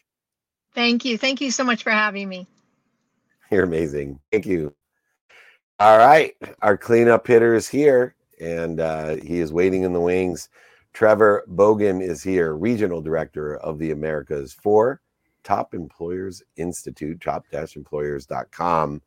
[0.74, 1.16] Thank you.
[1.16, 2.48] Thank you so much for having me.
[3.50, 4.18] You're amazing.
[4.32, 4.74] Thank you.
[5.78, 6.34] All right.
[6.62, 10.48] Our cleanup hitter is here and uh, he is waiting in the wings.
[10.94, 15.00] Trevor bogan is here regional director of the americas for
[15.44, 19.02] top employers institute top-employers.com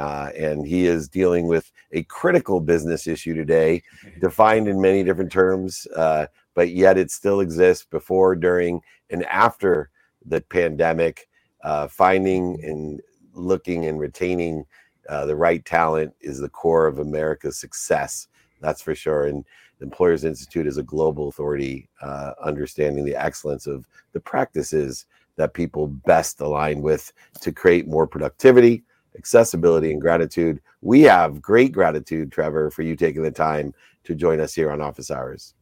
[0.00, 3.82] uh, and he is dealing with a critical business issue today,
[4.20, 9.90] defined in many different terms, uh, but yet it still exists before, during, and after
[10.24, 11.28] the pandemic.
[11.62, 13.02] Uh, finding and
[13.34, 14.64] looking and retaining
[15.10, 18.28] uh, the right talent is the core of America's success.
[18.62, 19.26] That's for sure.
[19.26, 19.44] And
[19.78, 25.04] the Employers Institute is a global authority, uh, understanding the excellence of the practices
[25.36, 28.84] that people best align with to create more productivity,
[29.16, 30.60] accessibility, and gratitude.
[30.80, 34.80] We have great gratitude, Trevor, for you taking the time to join us here on
[34.80, 35.54] Office Hours.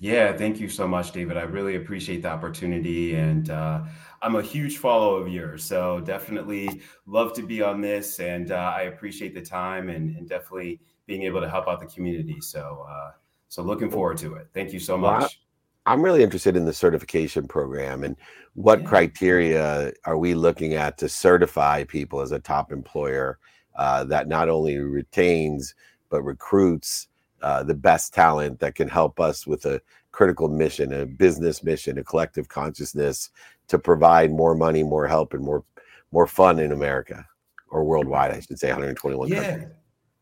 [0.00, 1.36] Yeah, thank you so much, David.
[1.36, 3.16] I really appreciate the opportunity.
[3.16, 3.82] And uh,
[4.22, 5.64] I'm a huge follower of yours.
[5.64, 8.20] So definitely love to be on this.
[8.20, 11.86] And uh, I appreciate the time and, and, definitely being able to help out the
[11.86, 12.40] community.
[12.40, 13.12] So, uh,
[13.48, 14.48] so looking forward to it.
[14.52, 15.40] Thank you so much.
[15.88, 18.14] I'm really interested in the certification program and
[18.54, 18.88] what yeah.
[18.88, 23.38] criteria are we looking at to certify people as a top employer
[23.76, 25.74] uh, that not only retains
[26.10, 27.08] but recruits
[27.40, 29.80] uh, the best talent that can help us with a
[30.12, 33.30] critical mission, a business mission, a collective consciousness
[33.68, 35.64] to provide more money, more help, and more
[36.12, 37.26] more fun in America
[37.70, 39.50] or worldwide, I should say, 121 yeah.
[39.50, 39.70] countries.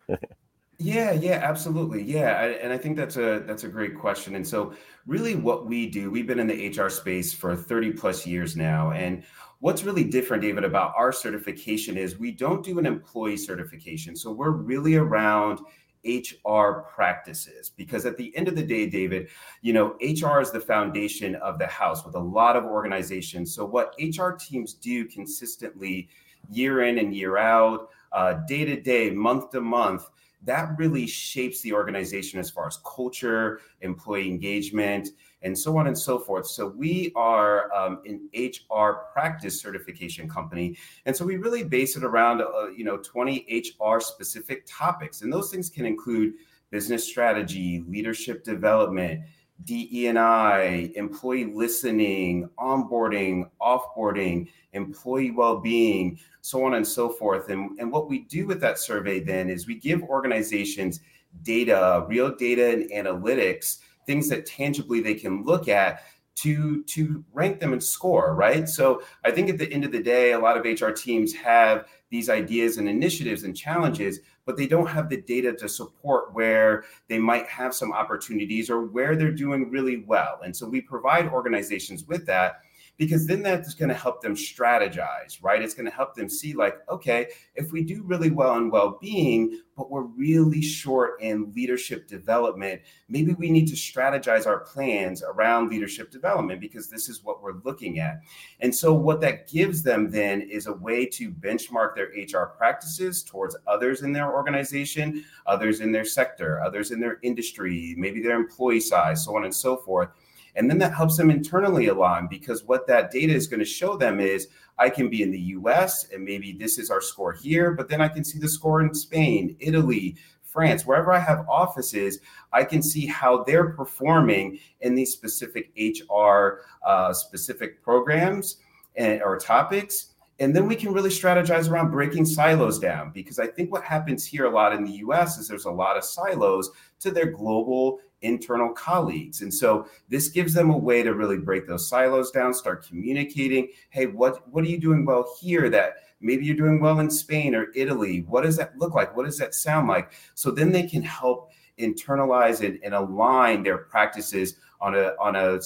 [0.78, 2.02] Yeah, yeah, absolutely.
[2.02, 4.34] Yeah, I, and I think that's a that's a great question.
[4.34, 4.74] And so,
[5.06, 8.90] really, what we do, we've been in the HR space for thirty plus years now,
[8.90, 9.24] and
[9.60, 14.14] what's really different, David, about our certification is we don't do an employee certification.
[14.16, 15.60] So we're really around
[16.04, 19.28] HR practices because at the end of the day, David,
[19.62, 23.54] you know, HR is the foundation of the house with a lot of organizations.
[23.54, 26.10] So what HR teams do consistently,
[26.50, 30.06] year in and year out, uh, day to day, month to month
[30.44, 35.08] that really shapes the organization as far as culture, employee engagement,
[35.42, 36.46] and so on and so forth.
[36.46, 42.04] So we are um, an HR practice certification company, and so we really base it
[42.04, 46.34] around uh, you know 20 HR specific topics, and those things can include
[46.70, 49.22] business strategy, leadership development,
[49.64, 57.48] DE&I, employee listening, onboarding, offboarding, employee well-being, so on and so forth.
[57.48, 61.00] And, and what we do with that survey then is we give organizations
[61.42, 66.02] data, real data and analytics, things that tangibly they can look at
[66.36, 68.68] to to rank them and score, right?
[68.68, 71.86] So I think at the end of the day, a lot of HR teams have
[72.10, 76.84] these ideas and initiatives and challenges, but they don't have the data to support where
[77.08, 80.40] they might have some opportunities or where they're doing really well.
[80.44, 82.60] And so we provide organizations with that
[82.98, 85.60] because then that's going to help them strategize, right?
[85.60, 88.98] It's going to help them see, like, okay, if we do really well in well
[89.00, 95.22] being, but we're really short in leadership development, maybe we need to strategize our plans
[95.22, 98.20] around leadership development because this is what we're looking at.
[98.60, 103.22] And so, what that gives them then is a way to benchmark their HR practices
[103.22, 108.36] towards others in their organization, others in their sector, others in their industry, maybe their
[108.36, 110.08] employee size, so on and so forth
[110.56, 113.96] and then that helps them internally align because what that data is going to show
[113.96, 117.72] them is I can be in the US and maybe this is our score here,
[117.72, 122.20] but then I can see the score in Spain, Italy, France, wherever I have offices,
[122.52, 128.56] I can see how they're performing in these specific HR uh, specific programs
[128.96, 130.14] and, or topics.
[130.38, 134.24] And then we can really strategize around breaking silos down because I think what happens
[134.24, 138.00] here a lot in the US is there's a lot of silos to their global
[138.22, 139.42] internal colleagues.
[139.42, 143.68] And so this gives them a way to really break those silos down, start communicating.
[143.90, 147.54] Hey, what, what are you doing well here that maybe you're doing well in Spain
[147.54, 148.24] or Italy?
[148.28, 149.16] What does that look like?
[149.16, 150.12] What does that sound like?
[150.34, 155.58] So then they can help internalize and, and align their practices on a on a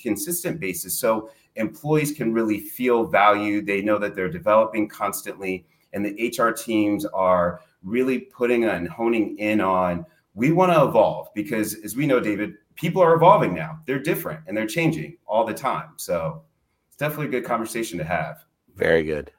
[0.00, 0.98] consistent basis.
[0.98, 3.66] So employees can really feel valued.
[3.66, 9.36] They know that they're developing constantly, and the HR teams are really putting and honing
[9.38, 13.78] in on we want to evolve because as we know david people are evolving now
[13.86, 16.42] they're different and they're changing all the time so
[16.88, 19.30] it's definitely a good conversation to have very good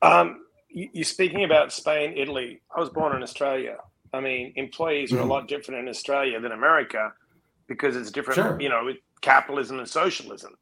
[0.00, 3.76] um, you, are speaking about spain italy i was born in australia
[4.12, 5.18] i mean employees mm-hmm.
[5.18, 5.32] are a mm-hmm.
[5.32, 7.12] lot different in australia than america
[7.66, 8.60] because it's different sure.
[8.60, 10.56] you know with capitalism and socialism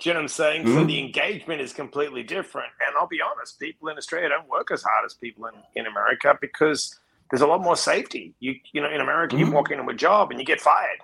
[0.00, 0.64] do you know what I'm saying?
[0.64, 0.74] Mm-hmm.
[0.78, 2.72] So the engagement is completely different.
[2.86, 5.86] And I'll be honest, people in Australia don't work as hard as people in, in
[5.86, 6.98] America because
[7.30, 8.34] there's a lot more safety.
[8.40, 9.46] You you know, in America, mm-hmm.
[9.46, 11.00] you walk into a job and you get fired.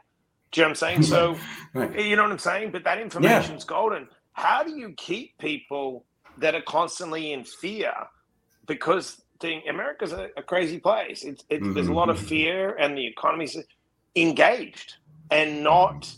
[0.53, 1.03] Do you know what I'm saying?
[1.03, 1.37] So
[1.75, 1.99] right.
[1.99, 2.71] you know what I'm saying?
[2.73, 3.69] But that information's yeah.
[3.69, 4.09] golden.
[4.33, 6.05] How do you keep people
[6.39, 7.93] that are constantly in fear?
[8.67, 11.25] Because the America's a, a crazy place.
[11.25, 11.75] It's, it's mm-hmm.
[11.75, 12.27] there's a lot of mm-hmm.
[12.27, 13.57] fear, and the economy's
[14.15, 14.95] engaged
[15.31, 16.11] and not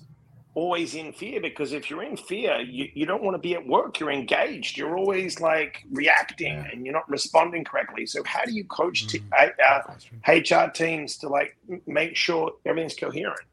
[0.59, 3.65] always in fear because if you're in fear, you, you don't want to be at
[3.65, 4.01] work.
[4.01, 4.77] You're engaged.
[4.77, 6.69] You're always like reacting yeah.
[6.73, 8.07] and you're not responding correctly.
[8.07, 9.29] So how do you coach mm-hmm.
[9.71, 13.47] uh, HR teams to like make sure everything's coherent?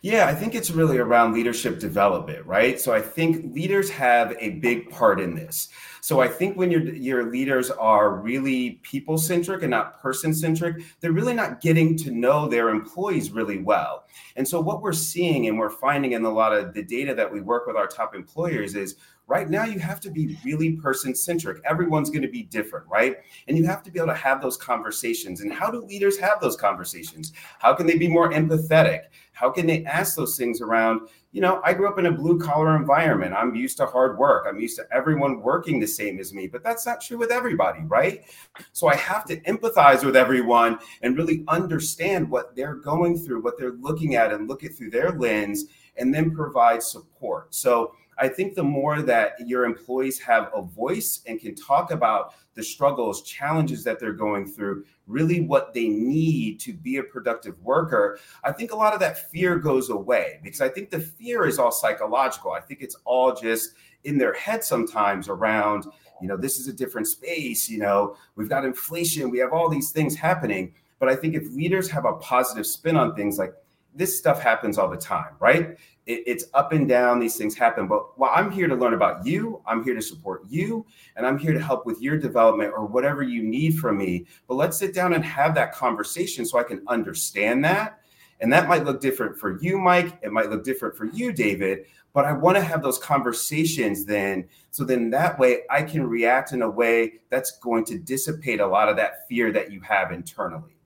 [0.00, 2.80] Yeah, I think it's really around leadership development, right?
[2.80, 5.68] So I think leaders have a big part in this.
[6.00, 10.82] So I think when your your leaders are really people centric and not person centric,
[11.00, 14.04] they're really not getting to know their employees really well.
[14.36, 17.30] And so what we're seeing and we're finding in a lot of the data that
[17.30, 18.96] we work with our top employers is
[19.30, 23.18] right now you have to be really person centric everyone's going to be different right?
[23.46, 25.40] And you have to be able to have those conversations.
[25.40, 27.32] And how do leaders have those conversations?
[27.60, 29.04] How can they be more empathetic?
[29.32, 32.40] How can they ask those things around you know i grew up in a blue
[32.40, 33.32] collar environment.
[33.32, 34.46] I'm used to hard work.
[34.48, 36.48] I'm used to everyone working the same as me.
[36.48, 38.24] But that's not true with everybody right?
[38.72, 43.56] So i have to empathize with everyone and really understand what they're going through what
[43.58, 47.54] they're looking at and look it through their lens and then provide support.
[47.54, 52.34] So I think the more that your employees have a voice and can talk about
[52.54, 57.58] the struggles, challenges that they're going through, really what they need to be a productive
[57.62, 61.46] worker, I think a lot of that fear goes away because I think the fear
[61.46, 62.52] is all psychological.
[62.52, 63.72] I think it's all just
[64.04, 65.86] in their head sometimes around,
[66.20, 69.70] you know, this is a different space, you know, we've got inflation, we have all
[69.70, 70.74] these things happening.
[70.98, 73.54] But I think if leaders have a positive spin on things like
[73.94, 75.76] this stuff happens all the time, right?
[76.06, 77.88] It, it's up and down, these things happen.
[77.88, 80.86] But while I'm here to learn about you, I'm here to support you,
[81.16, 84.26] and I'm here to help with your development or whatever you need from me.
[84.48, 88.00] But let's sit down and have that conversation so I can understand that.
[88.40, 90.18] And that might look different for you, Mike.
[90.22, 91.84] It might look different for you, David.
[92.12, 94.48] But I want to have those conversations then.
[94.70, 98.66] So then that way I can react in a way that's going to dissipate a
[98.66, 100.76] lot of that fear that you have internally.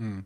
[0.00, 0.24] Mm.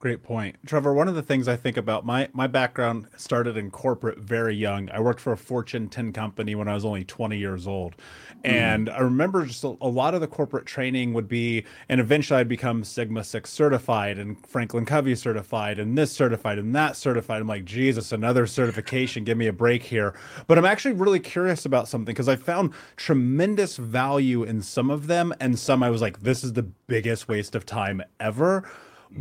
[0.00, 0.54] Great point.
[0.64, 4.54] Trevor, one of the things I think about my my background started in corporate very
[4.54, 4.88] young.
[4.92, 7.96] I worked for a Fortune 10 company when I was only 20 years old.
[7.96, 8.46] Mm-hmm.
[8.46, 8.96] And mm.
[8.96, 12.46] I remember just a, a, lot of the corporate training would be and eventually I'd
[12.46, 17.40] become Sigma 6 certified and Franklin Covey certified and this certified and that certified.
[17.40, 19.24] I'm like, "Jesus, another certification.
[19.24, 20.14] Give me a break here."
[20.46, 25.08] But I'm actually really curious about something because I found tremendous value in some of
[25.08, 28.62] them and some I was like, "This is the biggest waste of time ever."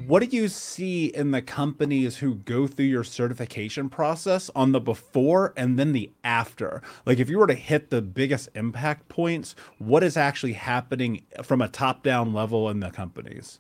[0.06, 4.82] What do you see in the companies who go through your certification process on the
[4.82, 6.82] before and then the after?
[7.06, 11.62] Like, if you were to hit the biggest impact points, what is actually happening from
[11.62, 13.60] a top down level in the companies?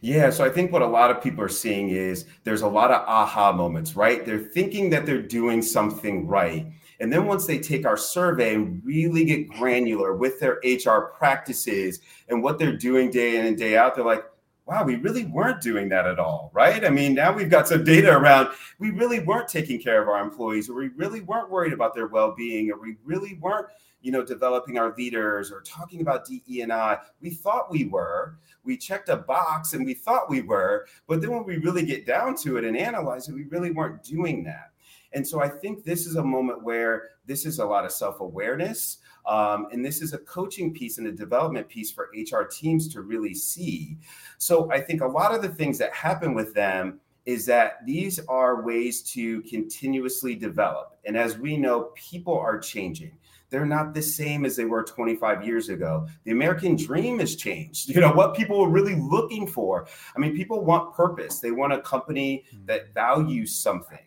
[0.00, 2.90] Yeah, so I think what a lot of people are seeing is there's a lot
[2.90, 4.24] of aha moments, right?
[4.24, 6.66] They're thinking that they're doing something right.
[7.00, 12.00] And then once they take our survey and really get granular with their HR practices
[12.30, 14.24] and what they're doing day in and day out, they're like,
[14.66, 16.84] wow, we really weren't doing that at all, right?
[16.84, 18.48] I mean, now we've got some data around
[18.78, 22.08] we really weren't taking care of our employees, or we really weren't worried about their
[22.08, 23.68] well-being, or we really weren't,
[24.02, 26.98] you know, developing our leaders or talking about DE and I.
[27.20, 28.38] We thought we were.
[28.64, 32.04] We checked a box and we thought we were, but then when we really get
[32.04, 34.72] down to it and analyze it, we really weren't doing that.
[35.12, 38.98] And so I think this is a moment where this is a lot of self-awareness.
[39.26, 43.02] Um, and this is a coaching piece and a development piece for HR teams to
[43.02, 43.96] really see.
[44.38, 48.20] So I think a lot of the things that happen with them is that these
[48.28, 50.96] are ways to continuously develop.
[51.04, 53.12] And as we know, people are changing.
[53.50, 56.08] They're not the same as they were 25 years ago.
[56.24, 57.88] The American dream has changed.
[57.96, 59.86] You know, what people are really looking for.
[60.14, 62.66] I mean, people want purpose, they want a company hmm.
[62.66, 63.98] that values something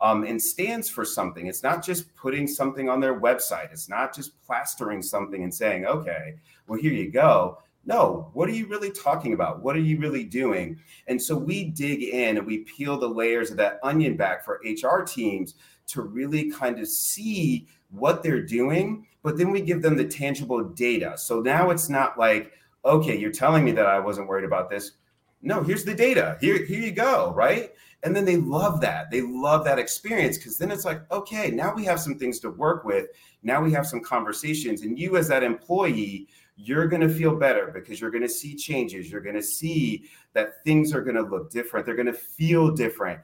[0.00, 1.46] um, and stands for something.
[1.46, 5.86] It's not just putting something on their website, it's not just plastering something and saying,
[5.86, 6.36] okay,
[6.66, 7.58] well, here you go.
[7.84, 9.62] No, what are you really talking about?
[9.62, 10.78] What are you really doing?
[11.06, 14.60] And so we dig in and we peel the layers of that onion back for
[14.62, 15.54] HR teams
[15.86, 20.62] to really kind of see what they're doing, but then we give them the tangible
[20.62, 21.16] data.
[21.16, 22.52] So now it's not like,
[22.84, 24.92] okay, you're telling me that I wasn't worried about this.
[25.40, 26.36] No, here's the data.
[26.40, 27.72] Here, here you go, right?
[28.04, 29.10] And then they love that.
[29.10, 32.50] They love that experience because then it's like, okay, now we have some things to
[32.50, 33.08] work with.
[33.42, 34.82] Now we have some conversations.
[34.82, 38.54] And you, as that employee, you're going to feel better because you're going to see
[38.54, 39.10] changes.
[39.10, 41.86] You're going to see that things are going to look different.
[41.86, 43.20] They're going to feel different,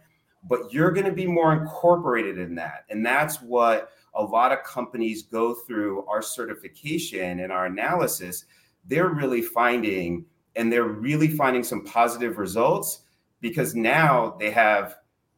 [0.49, 2.85] but you're going to be more incorporated in that.
[2.91, 8.45] And that's what a lot of companies go through our certification and our analysis.
[8.87, 10.25] They're really finding,
[10.57, 13.01] and they're really finding some positive results
[13.45, 14.97] because now they have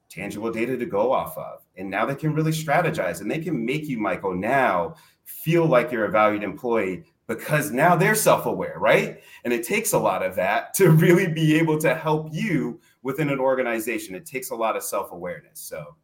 [0.08, 1.66] tangible data to go off of.
[1.76, 4.94] And now they can really strategize and they can make you, Michael, now
[5.24, 9.20] feel like you're a valued employee because now they're self aware, right?
[9.42, 13.28] And it takes a lot of that to really be able to help you within
[13.28, 14.14] an organization.
[14.14, 15.58] It takes a lot of self awareness.
[15.58, 15.96] So,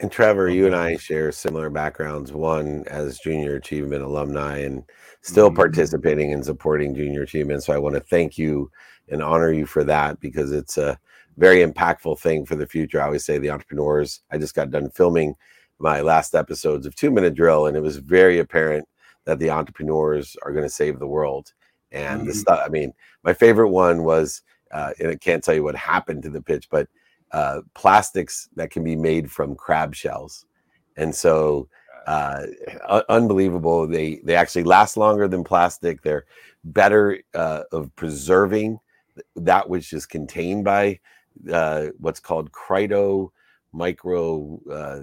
[0.00, 2.32] and Trevor, you and I share similar backgrounds.
[2.32, 4.82] One as junior achievement alumni and
[5.20, 5.56] still mm-hmm.
[5.56, 7.64] participating and supporting junior achievement.
[7.64, 8.70] So I want to thank you
[9.08, 10.98] and honor you for that because it's a
[11.36, 13.00] very impactful thing for the future.
[13.00, 14.20] I always say the entrepreneurs.
[14.30, 15.34] I just got done filming
[15.78, 18.86] my last episodes of Two Minute Drill, and it was very apparent
[19.24, 21.52] that the entrepreneurs are going to save the world.
[21.92, 22.28] And mm-hmm.
[22.28, 22.60] the stuff.
[22.64, 22.92] I mean,
[23.22, 24.42] my favorite one was,
[24.72, 26.88] uh, and I can't tell you what happened to the pitch, but
[27.30, 30.44] uh, plastics that can be made from crab shells,
[30.96, 31.68] and so
[32.06, 32.46] uh,
[33.08, 33.86] unbelievable.
[33.86, 36.02] They they actually last longer than plastic.
[36.02, 36.26] They're
[36.64, 38.78] better uh, of preserving
[39.36, 41.00] that which is contained by
[41.52, 43.30] uh, what's called cryo
[43.72, 44.60] micro.
[44.70, 45.00] Uh,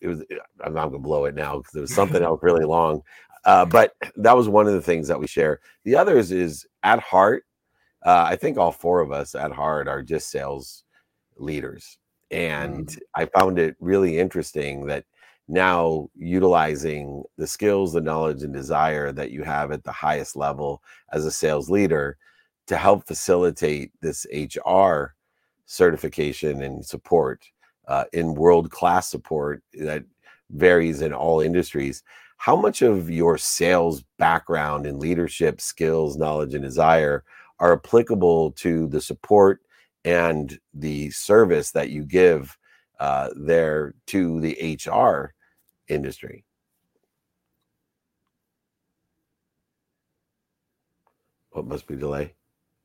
[0.00, 0.24] it was
[0.64, 3.02] I'm not gonna blow it now because there was something else really long.
[3.44, 5.60] Uh, but that was one of the things that we share.
[5.84, 7.44] The others is at heart.
[8.04, 10.84] Uh, I think all four of us at heart are just sales
[11.36, 11.98] leaders,
[12.30, 12.98] and mm.
[13.14, 15.04] I found it really interesting that
[15.48, 20.82] now utilizing the skills, the knowledge, and desire that you have at the highest level
[21.12, 22.16] as a sales leader
[22.70, 25.16] to help facilitate this HR
[25.66, 27.44] certification and support
[27.88, 30.04] uh, in world class support that
[30.50, 32.04] varies in all industries.
[32.36, 37.24] How much of your sales background and leadership skills, knowledge, and desire
[37.58, 39.62] are applicable to the support
[40.04, 42.56] and the service that you give
[43.00, 45.34] uh, there to the HR
[45.88, 46.44] industry.
[51.50, 52.34] What must be delay?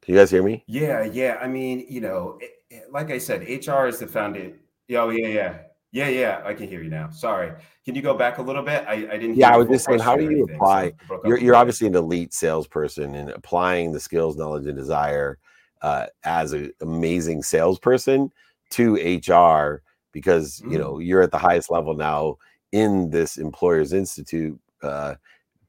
[0.05, 0.63] Can you guys hear me?
[0.67, 1.39] Yeah, yeah.
[1.41, 4.59] I mean, you know, it, it, like I said, HR is the foundation.
[4.91, 5.57] Oh, yeah, yeah.
[5.91, 7.09] Yeah, yeah, I can hear you now.
[7.09, 7.53] Sorry.
[7.85, 8.83] Can you go back a little bit?
[8.85, 9.35] I, I didn't.
[9.35, 10.91] Yeah, I was just saying, how do you anything, apply?
[11.07, 15.39] So you're you're obviously an elite salesperson and applying the skills, knowledge, and desire
[15.81, 18.29] uh, as an amazing salesperson
[18.71, 20.73] to HR because mm.
[20.73, 22.37] you know you're at the highest level now
[22.73, 24.59] in this Employers Institute.
[24.83, 25.15] Uh,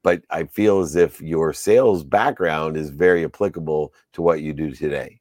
[0.07, 4.71] but I feel as if your sales background is very applicable to what you do
[4.71, 5.21] today.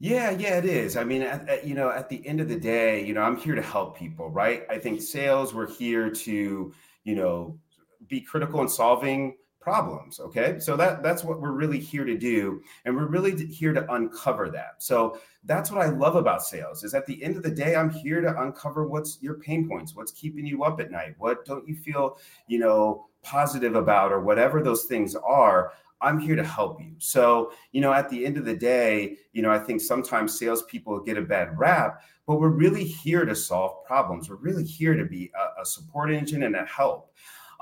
[0.00, 0.98] Yeah, yeah, it is.
[0.98, 3.38] I mean, at, at, you know, at the end of the day, you know, I'm
[3.38, 4.66] here to help people, right?
[4.68, 6.74] I think sales, we're here to,
[7.04, 7.58] you know,
[8.06, 12.62] be critical in solving problems okay so that that's what we're really here to do
[12.84, 16.92] and we're really here to uncover that so that's what i love about sales is
[16.92, 20.12] at the end of the day i'm here to uncover what's your pain points what's
[20.12, 24.62] keeping you up at night what don't you feel you know positive about or whatever
[24.62, 26.92] those things are I'm here to help you.
[26.98, 31.00] So, you know, at the end of the day, you know, I think sometimes salespeople
[31.00, 34.28] get a bad rap, but we're really here to solve problems.
[34.28, 37.10] We're really here to be a, a support engine and a help.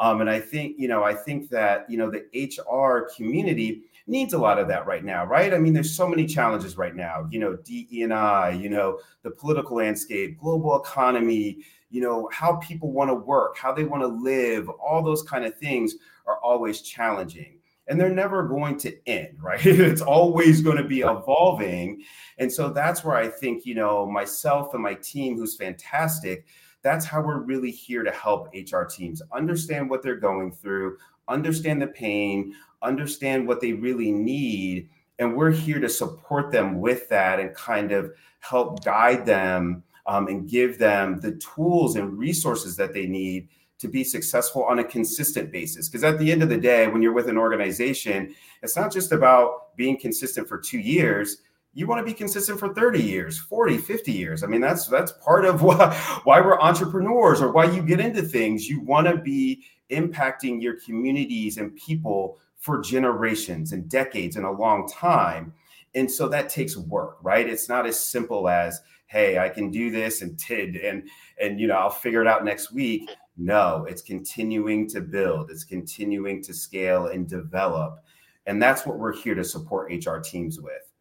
[0.02, 4.34] Um, and I think, you know, I think that, you know, the HR community needs
[4.34, 5.54] a lot of that right now, right?
[5.54, 9.76] I mean, there's so many challenges right now, you know, DE&I, you know, the political
[9.76, 11.58] landscape, global economy,
[11.90, 15.44] you know, how people want to work, how they want to live, all those kind
[15.44, 15.94] of things
[16.26, 19.64] are always challenging and they're never going to end, right?
[19.64, 22.02] it's always going to be evolving.
[22.38, 26.44] And so that's where I think, you know, myself and my team, who's fantastic,
[26.82, 31.80] that's how we're really here to help HR teams understand what they're going through, understand
[31.80, 34.88] the pain, understand what they really need.
[35.18, 40.26] And we're here to support them with that and kind of help guide them um,
[40.26, 44.84] and give them the tools and resources that they need to be successful on a
[44.84, 45.88] consistent basis.
[45.88, 49.12] Because at the end of the day, when you're with an organization, it's not just
[49.12, 51.38] about being consistent for two years
[51.74, 54.42] you want to be consistent for 30 years 40 50 years.
[54.42, 55.94] I mean that's that's part of why,
[56.24, 58.68] why we're entrepreneurs or why you get into things.
[58.68, 64.50] You want to be impacting your communities and people for generations and decades and a
[64.50, 65.52] long time.
[65.94, 67.48] And so that takes work right?
[67.48, 71.06] It's not as simple as hey i can do this and tid and
[71.38, 73.08] and you know i'll figure it out next week.
[73.36, 75.50] No it's continuing to build.
[75.50, 78.04] It's continuing to scale and develop.
[78.46, 80.91] And that's what we're here to support hr teams with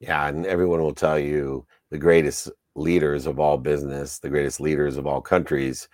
[0.00, 4.96] yeah, and everyone will tell you the greatest leaders of all business, the greatest leaders
[4.96, 5.88] of all countries,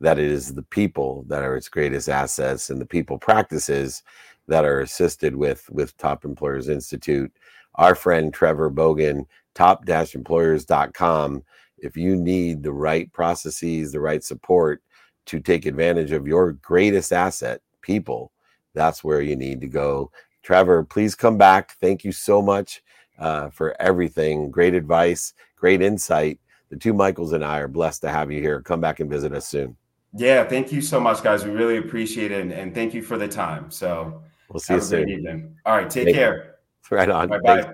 [0.00, 4.02] that it is the people that are its greatest assets and the people practices
[4.48, 7.32] that are assisted with with Top Employers Institute.
[7.76, 11.44] Our friend Trevor Bogan, top-employers.com.
[11.78, 14.82] If you need the right processes, the right support
[15.26, 18.32] to take advantage of your greatest asset, people,
[18.74, 20.10] that's where you need to go.
[20.42, 21.72] Trevor, please come back.
[21.80, 22.82] Thank you so much
[23.22, 24.50] uh, for everything.
[24.50, 26.40] Great advice, great insight.
[26.70, 28.60] The two Michaels and I are blessed to have you here.
[28.60, 29.76] Come back and visit us soon.
[30.14, 31.44] Yeah, thank you so much, guys.
[31.44, 33.70] We really appreciate it, and, and thank you for the time.
[33.70, 35.56] So we'll see you soon.
[35.64, 36.36] All right, take thank care.
[36.36, 36.42] You.
[36.90, 37.28] Right on.
[37.28, 37.72] Bye bye.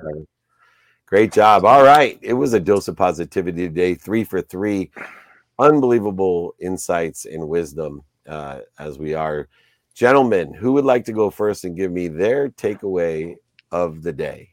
[1.06, 1.64] Great job.
[1.64, 3.94] All right, it was a dose of positivity today.
[3.94, 4.92] Three for three,
[5.58, 9.48] unbelievable insights and wisdom uh, as we are.
[9.94, 13.34] Gentlemen, who would like to go first and give me their takeaway
[13.72, 14.50] of the day?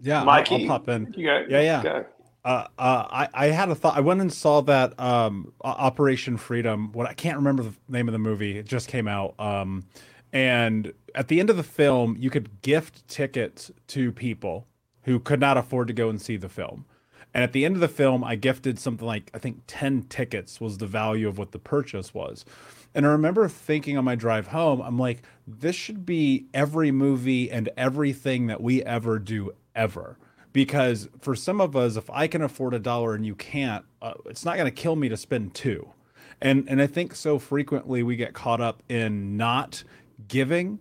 [0.00, 1.14] Yeah, Mikey, I'll, I'll pop in.
[1.16, 2.02] yeah, yeah.
[2.44, 3.96] Uh, uh, I, I had a thought.
[3.96, 6.92] I went and saw that um, Operation Freedom.
[6.92, 8.56] What I can't remember the name of the movie.
[8.58, 9.34] It just came out.
[9.38, 9.84] Um,
[10.32, 14.66] and at the end of the film, you could gift tickets to people
[15.02, 16.84] who could not afford to go and see the film.
[17.34, 20.60] And at the end of the film, I gifted something like I think ten tickets
[20.60, 22.44] was the value of what the purchase was.
[22.98, 27.48] And I remember thinking on my drive home, I'm like, this should be every movie
[27.48, 30.18] and everything that we ever do ever.
[30.52, 34.14] Because for some of us, if I can afford a dollar and you can't, uh,
[34.26, 35.88] it's not going to kill me to spend two.
[36.40, 39.84] And and I think so frequently we get caught up in not
[40.26, 40.80] giving.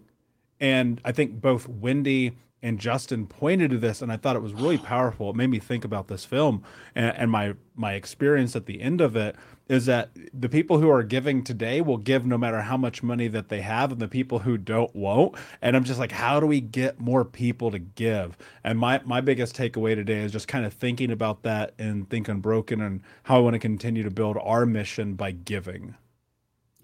[0.60, 2.32] And I think both Wendy
[2.64, 5.30] and Justin pointed to this, and I thought it was really powerful.
[5.30, 6.64] It made me think about this film
[6.96, 9.36] and, and my my experience at the end of it
[9.70, 13.28] is that the people who are giving today will give no matter how much money
[13.28, 15.36] that they have and the people who don't won't.
[15.62, 18.38] And i'm just like how do we get more people to give?
[18.64, 22.28] And my my biggest takeaway today is just kind of thinking about that and think
[22.28, 25.96] unbroken and how i want to continue to build our mission by giving.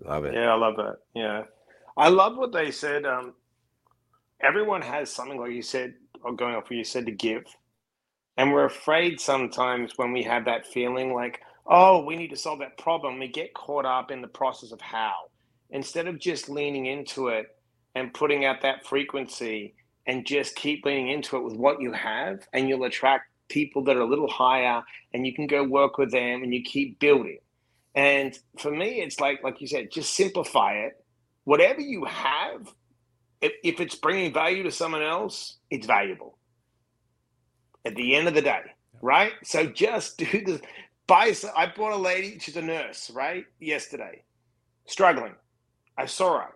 [0.06, 0.34] Love it.
[0.34, 0.98] Yeah i love that.
[1.16, 1.44] Yeah.
[1.96, 3.34] I love what they said um
[4.44, 7.46] everyone has something like you said, or going off what you said to give.
[8.38, 12.60] And we're afraid sometimes when we have that feeling like, oh, we need to solve
[12.60, 15.14] that problem, we get caught up in the process of how.
[15.70, 17.48] Instead of just leaning into it
[17.96, 22.48] and putting out that frequency and just keep leaning into it with what you have,
[22.54, 24.82] and you'll attract people that are a little higher
[25.14, 27.40] and you can go work with them and you keep building.
[27.96, 30.94] And for me, it's like, like you said, just simplify it.
[31.46, 32.68] Whatever you have,
[33.42, 36.38] if, if it's bringing value to someone else, it's valuable
[37.86, 38.62] at the end of the day,
[39.02, 39.34] right?
[39.44, 40.62] So just do the
[41.14, 43.46] I bought a lady, she's a nurse, right?
[43.60, 44.24] Yesterday,
[44.88, 45.36] struggling.
[45.98, 46.50] I saw her.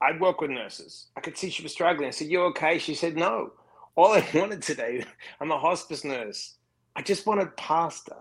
[0.00, 1.08] I work with nurses.
[1.16, 2.08] I could see she was struggling.
[2.08, 2.78] I said, You okay?
[2.78, 3.52] She said, No.
[3.96, 5.04] All I wanted today,
[5.40, 6.56] I'm a hospice nurse.
[6.94, 8.16] I just wanted pasta.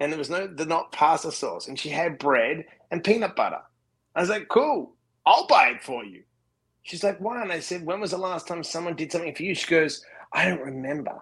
[0.00, 1.68] And there was no, the not pasta sauce.
[1.68, 3.60] And she had bread and peanut butter.
[4.14, 4.94] I was like, Cool.
[5.26, 6.22] I'll buy it for you.
[6.82, 7.42] She's like, Why?
[7.42, 9.54] And I said, When was the last time someone did something for you?
[9.54, 11.20] She goes, I don't remember.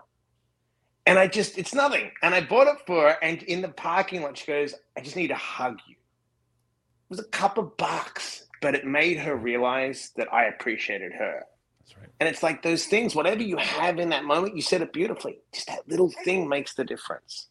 [1.07, 2.11] And I just, it's nothing.
[2.23, 3.17] And I bought it for her.
[3.23, 5.95] And in the parking lot, she goes, I just need to hug you.
[5.95, 11.45] It was a couple bucks, but it made her realize that I appreciated her.
[11.79, 12.09] That's right.
[12.19, 15.39] And it's like those things, whatever you have in that moment, you said it beautifully.
[15.55, 17.49] Just that little thing makes the difference.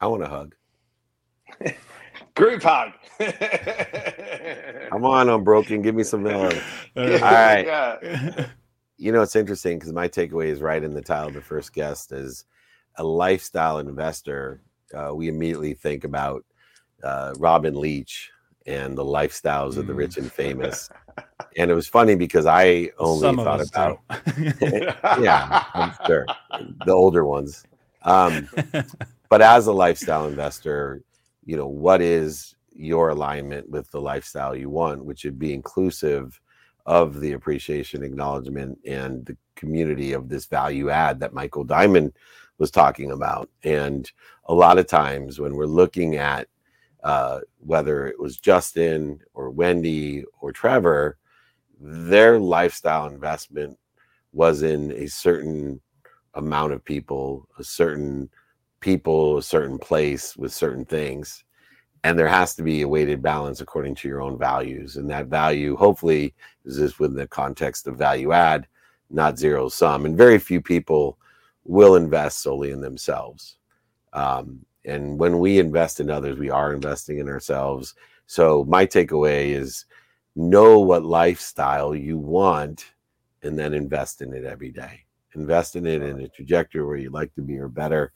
[0.00, 0.54] I want a hug.
[2.34, 2.92] Group hug.
[4.88, 5.82] Come on, Unbroken.
[5.82, 6.64] Give me some love.
[6.96, 7.66] All right.
[7.66, 8.46] Yeah
[9.00, 11.72] you know, it's interesting because my takeaway is right in the title of the first
[11.72, 12.44] guest is
[12.96, 14.60] a lifestyle investor.
[14.94, 16.44] Uh, we immediately think about
[17.02, 18.30] uh, Robin Leach
[18.66, 20.90] and the lifestyles of the rich and famous.
[21.56, 24.00] and it was funny because I only Some thought about,
[25.18, 26.26] yeah, I'm sure
[26.84, 27.64] the older ones.
[28.02, 28.50] Um,
[29.30, 31.02] but as a lifestyle investor,
[31.46, 36.38] you know, what is your alignment with the lifestyle you want, which would be inclusive
[36.86, 42.12] of the appreciation, acknowledgement, and the community of this value add that Michael Diamond
[42.58, 43.48] was talking about.
[43.64, 44.10] And
[44.46, 46.48] a lot of times when we're looking at
[47.02, 51.16] uh, whether it was Justin or Wendy or Trevor,
[51.80, 53.78] their lifestyle investment
[54.32, 55.80] was in a certain
[56.34, 58.28] amount of people, a certain
[58.80, 61.44] people, a certain place with certain things
[62.04, 65.26] and there has to be a weighted balance according to your own values and that
[65.26, 66.34] value hopefully
[66.64, 68.66] is this within the context of value add
[69.10, 71.18] not zero sum and very few people
[71.64, 73.56] will invest solely in themselves.
[74.12, 77.94] Um, and when we invest in others we are investing in ourselves.
[78.26, 79.84] So my takeaway is
[80.36, 82.92] know what lifestyle you want
[83.42, 85.04] and then invest in it every day.
[85.34, 88.12] Invest in it in a trajectory where you'd like to be or better.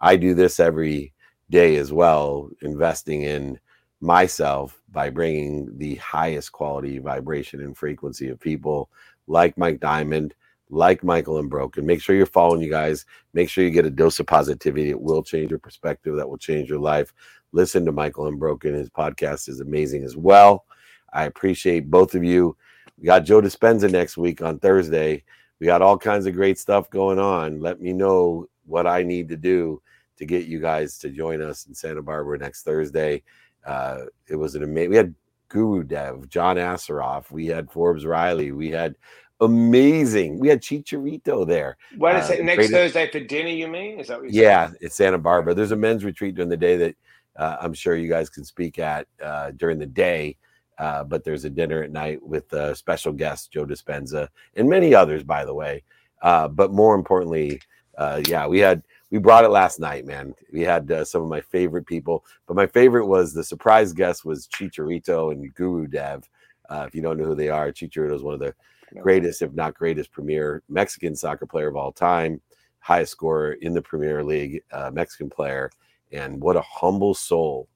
[0.00, 1.12] I do this every
[1.50, 3.58] day as well, investing in
[4.00, 8.90] myself by bringing the highest quality vibration and frequency of people
[9.28, 10.34] like Mike Diamond,
[10.70, 11.86] like Michael Unbroken.
[11.86, 13.06] Make sure you're following you guys.
[13.32, 14.90] Make sure you get a dose of positivity.
[14.90, 16.16] It will change your perspective.
[16.16, 17.12] That will change your life.
[17.52, 18.74] Listen to Michael Unbroken.
[18.74, 20.64] His podcast is amazing as well.
[21.12, 22.56] I appreciate both of you.
[22.98, 25.22] We got Joe Dispenza next week on Thursday.
[25.60, 27.60] We got all kinds of great stuff going on.
[27.60, 29.80] Let me know what I need to do
[30.22, 33.24] to get you guys to join us in Santa Barbara next Thursday.
[33.66, 34.90] Uh, it was an amazing.
[34.90, 35.14] We had
[35.48, 38.94] Guru Dev, John Assaraf, we had Forbes Riley, we had
[39.40, 40.38] amazing.
[40.38, 41.76] We had Chicharito there.
[41.96, 42.44] What is uh, it?
[42.44, 42.70] Next.
[42.70, 43.48] Thursday for dinner?
[43.48, 43.98] You mean?
[43.98, 44.66] Is that what yeah?
[44.66, 44.78] Saying?
[44.80, 45.54] It's Santa Barbara.
[45.54, 46.96] There's a men's retreat during the day that
[47.34, 50.36] uh, I'm sure you guys can speak at uh, during the day.
[50.78, 54.94] Uh, but there's a dinner at night with a special guest Joe Dispenza and many
[54.94, 55.82] others, by the way.
[56.22, 57.60] Uh, but more importantly,
[57.98, 58.82] uh, yeah, we had
[59.12, 60.34] we brought it last night, man.
[60.54, 64.24] We had uh, some of my favorite people, but my favorite was the surprise guest
[64.24, 66.26] was Chicharito and Guru Dev.
[66.70, 68.54] Uh, if you don't know who they are, Chicharito is one of the
[69.02, 72.40] greatest, if not greatest, premier Mexican soccer player of all time,
[72.78, 75.70] highest scorer in the Premier League, uh, Mexican player,
[76.10, 77.68] and what a humble soul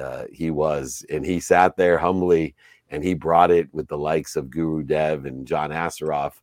[0.00, 1.04] uh, he was.
[1.10, 2.54] And he sat there humbly,
[2.90, 6.34] and he brought it with the likes of Guru Dev and John Assaraf.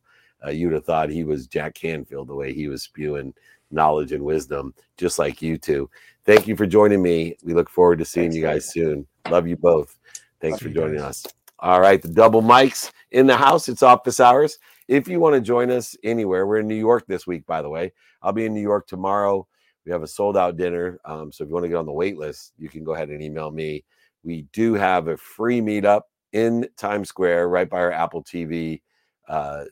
[0.44, 3.32] Uh, you'd have thought he was Jack Canfield the way he was spewing
[3.74, 5.90] knowledge and wisdom, just like you two.
[6.24, 7.36] Thank you for joining me.
[7.42, 9.06] We look forward to seeing Thanks, you guys soon.
[9.28, 9.98] Love you both.
[10.40, 11.26] Thanks for joining us.
[11.58, 13.68] All right, the double mics in the house.
[13.68, 14.58] It's office hours.
[14.88, 17.70] If you want to join us anywhere, we're in New York this week, by the
[17.70, 17.92] way.
[18.22, 19.46] I'll be in New York tomorrow.
[19.84, 20.98] We have a sold out dinner.
[21.04, 23.10] Um, so if you want to get on the wait list, you can go ahead
[23.10, 23.84] and email me.
[24.22, 26.02] We do have a free meetup
[26.32, 28.80] in Times Square right by our Apple TV
[29.28, 29.64] uh,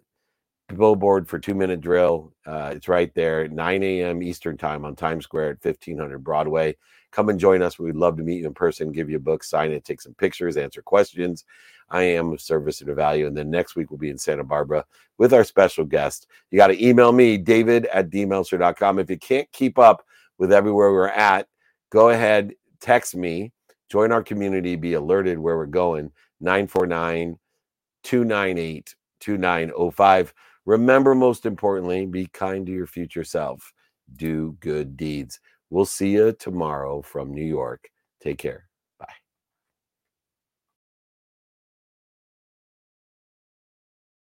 [0.68, 2.32] billboard for two minute drill.
[2.46, 4.22] Uh, it's right there, 9 a.m.
[4.22, 6.76] Eastern time on Times Square at 1500 Broadway.
[7.10, 7.78] Come and join us.
[7.78, 10.14] We'd love to meet you in person, give you a book, sign it, take some
[10.14, 11.44] pictures, answer questions.
[11.90, 13.26] I am of service and of value.
[13.26, 14.84] And then next week we'll be in Santa Barbara
[15.18, 16.26] with our special guest.
[16.50, 18.98] You got to email me, david at dmeltzer.com.
[18.98, 20.06] If you can't keep up
[20.38, 21.48] with everywhere we're at,
[21.90, 23.52] go ahead, text me,
[23.90, 26.10] join our community, be alerted where we're going.
[26.40, 27.38] 949
[28.02, 30.34] 298 2905.
[30.64, 33.72] Remember, most importantly, be kind to your future self.
[34.16, 35.40] Do good deeds.
[35.70, 37.88] We'll see you tomorrow from New York.
[38.20, 38.68] Take care.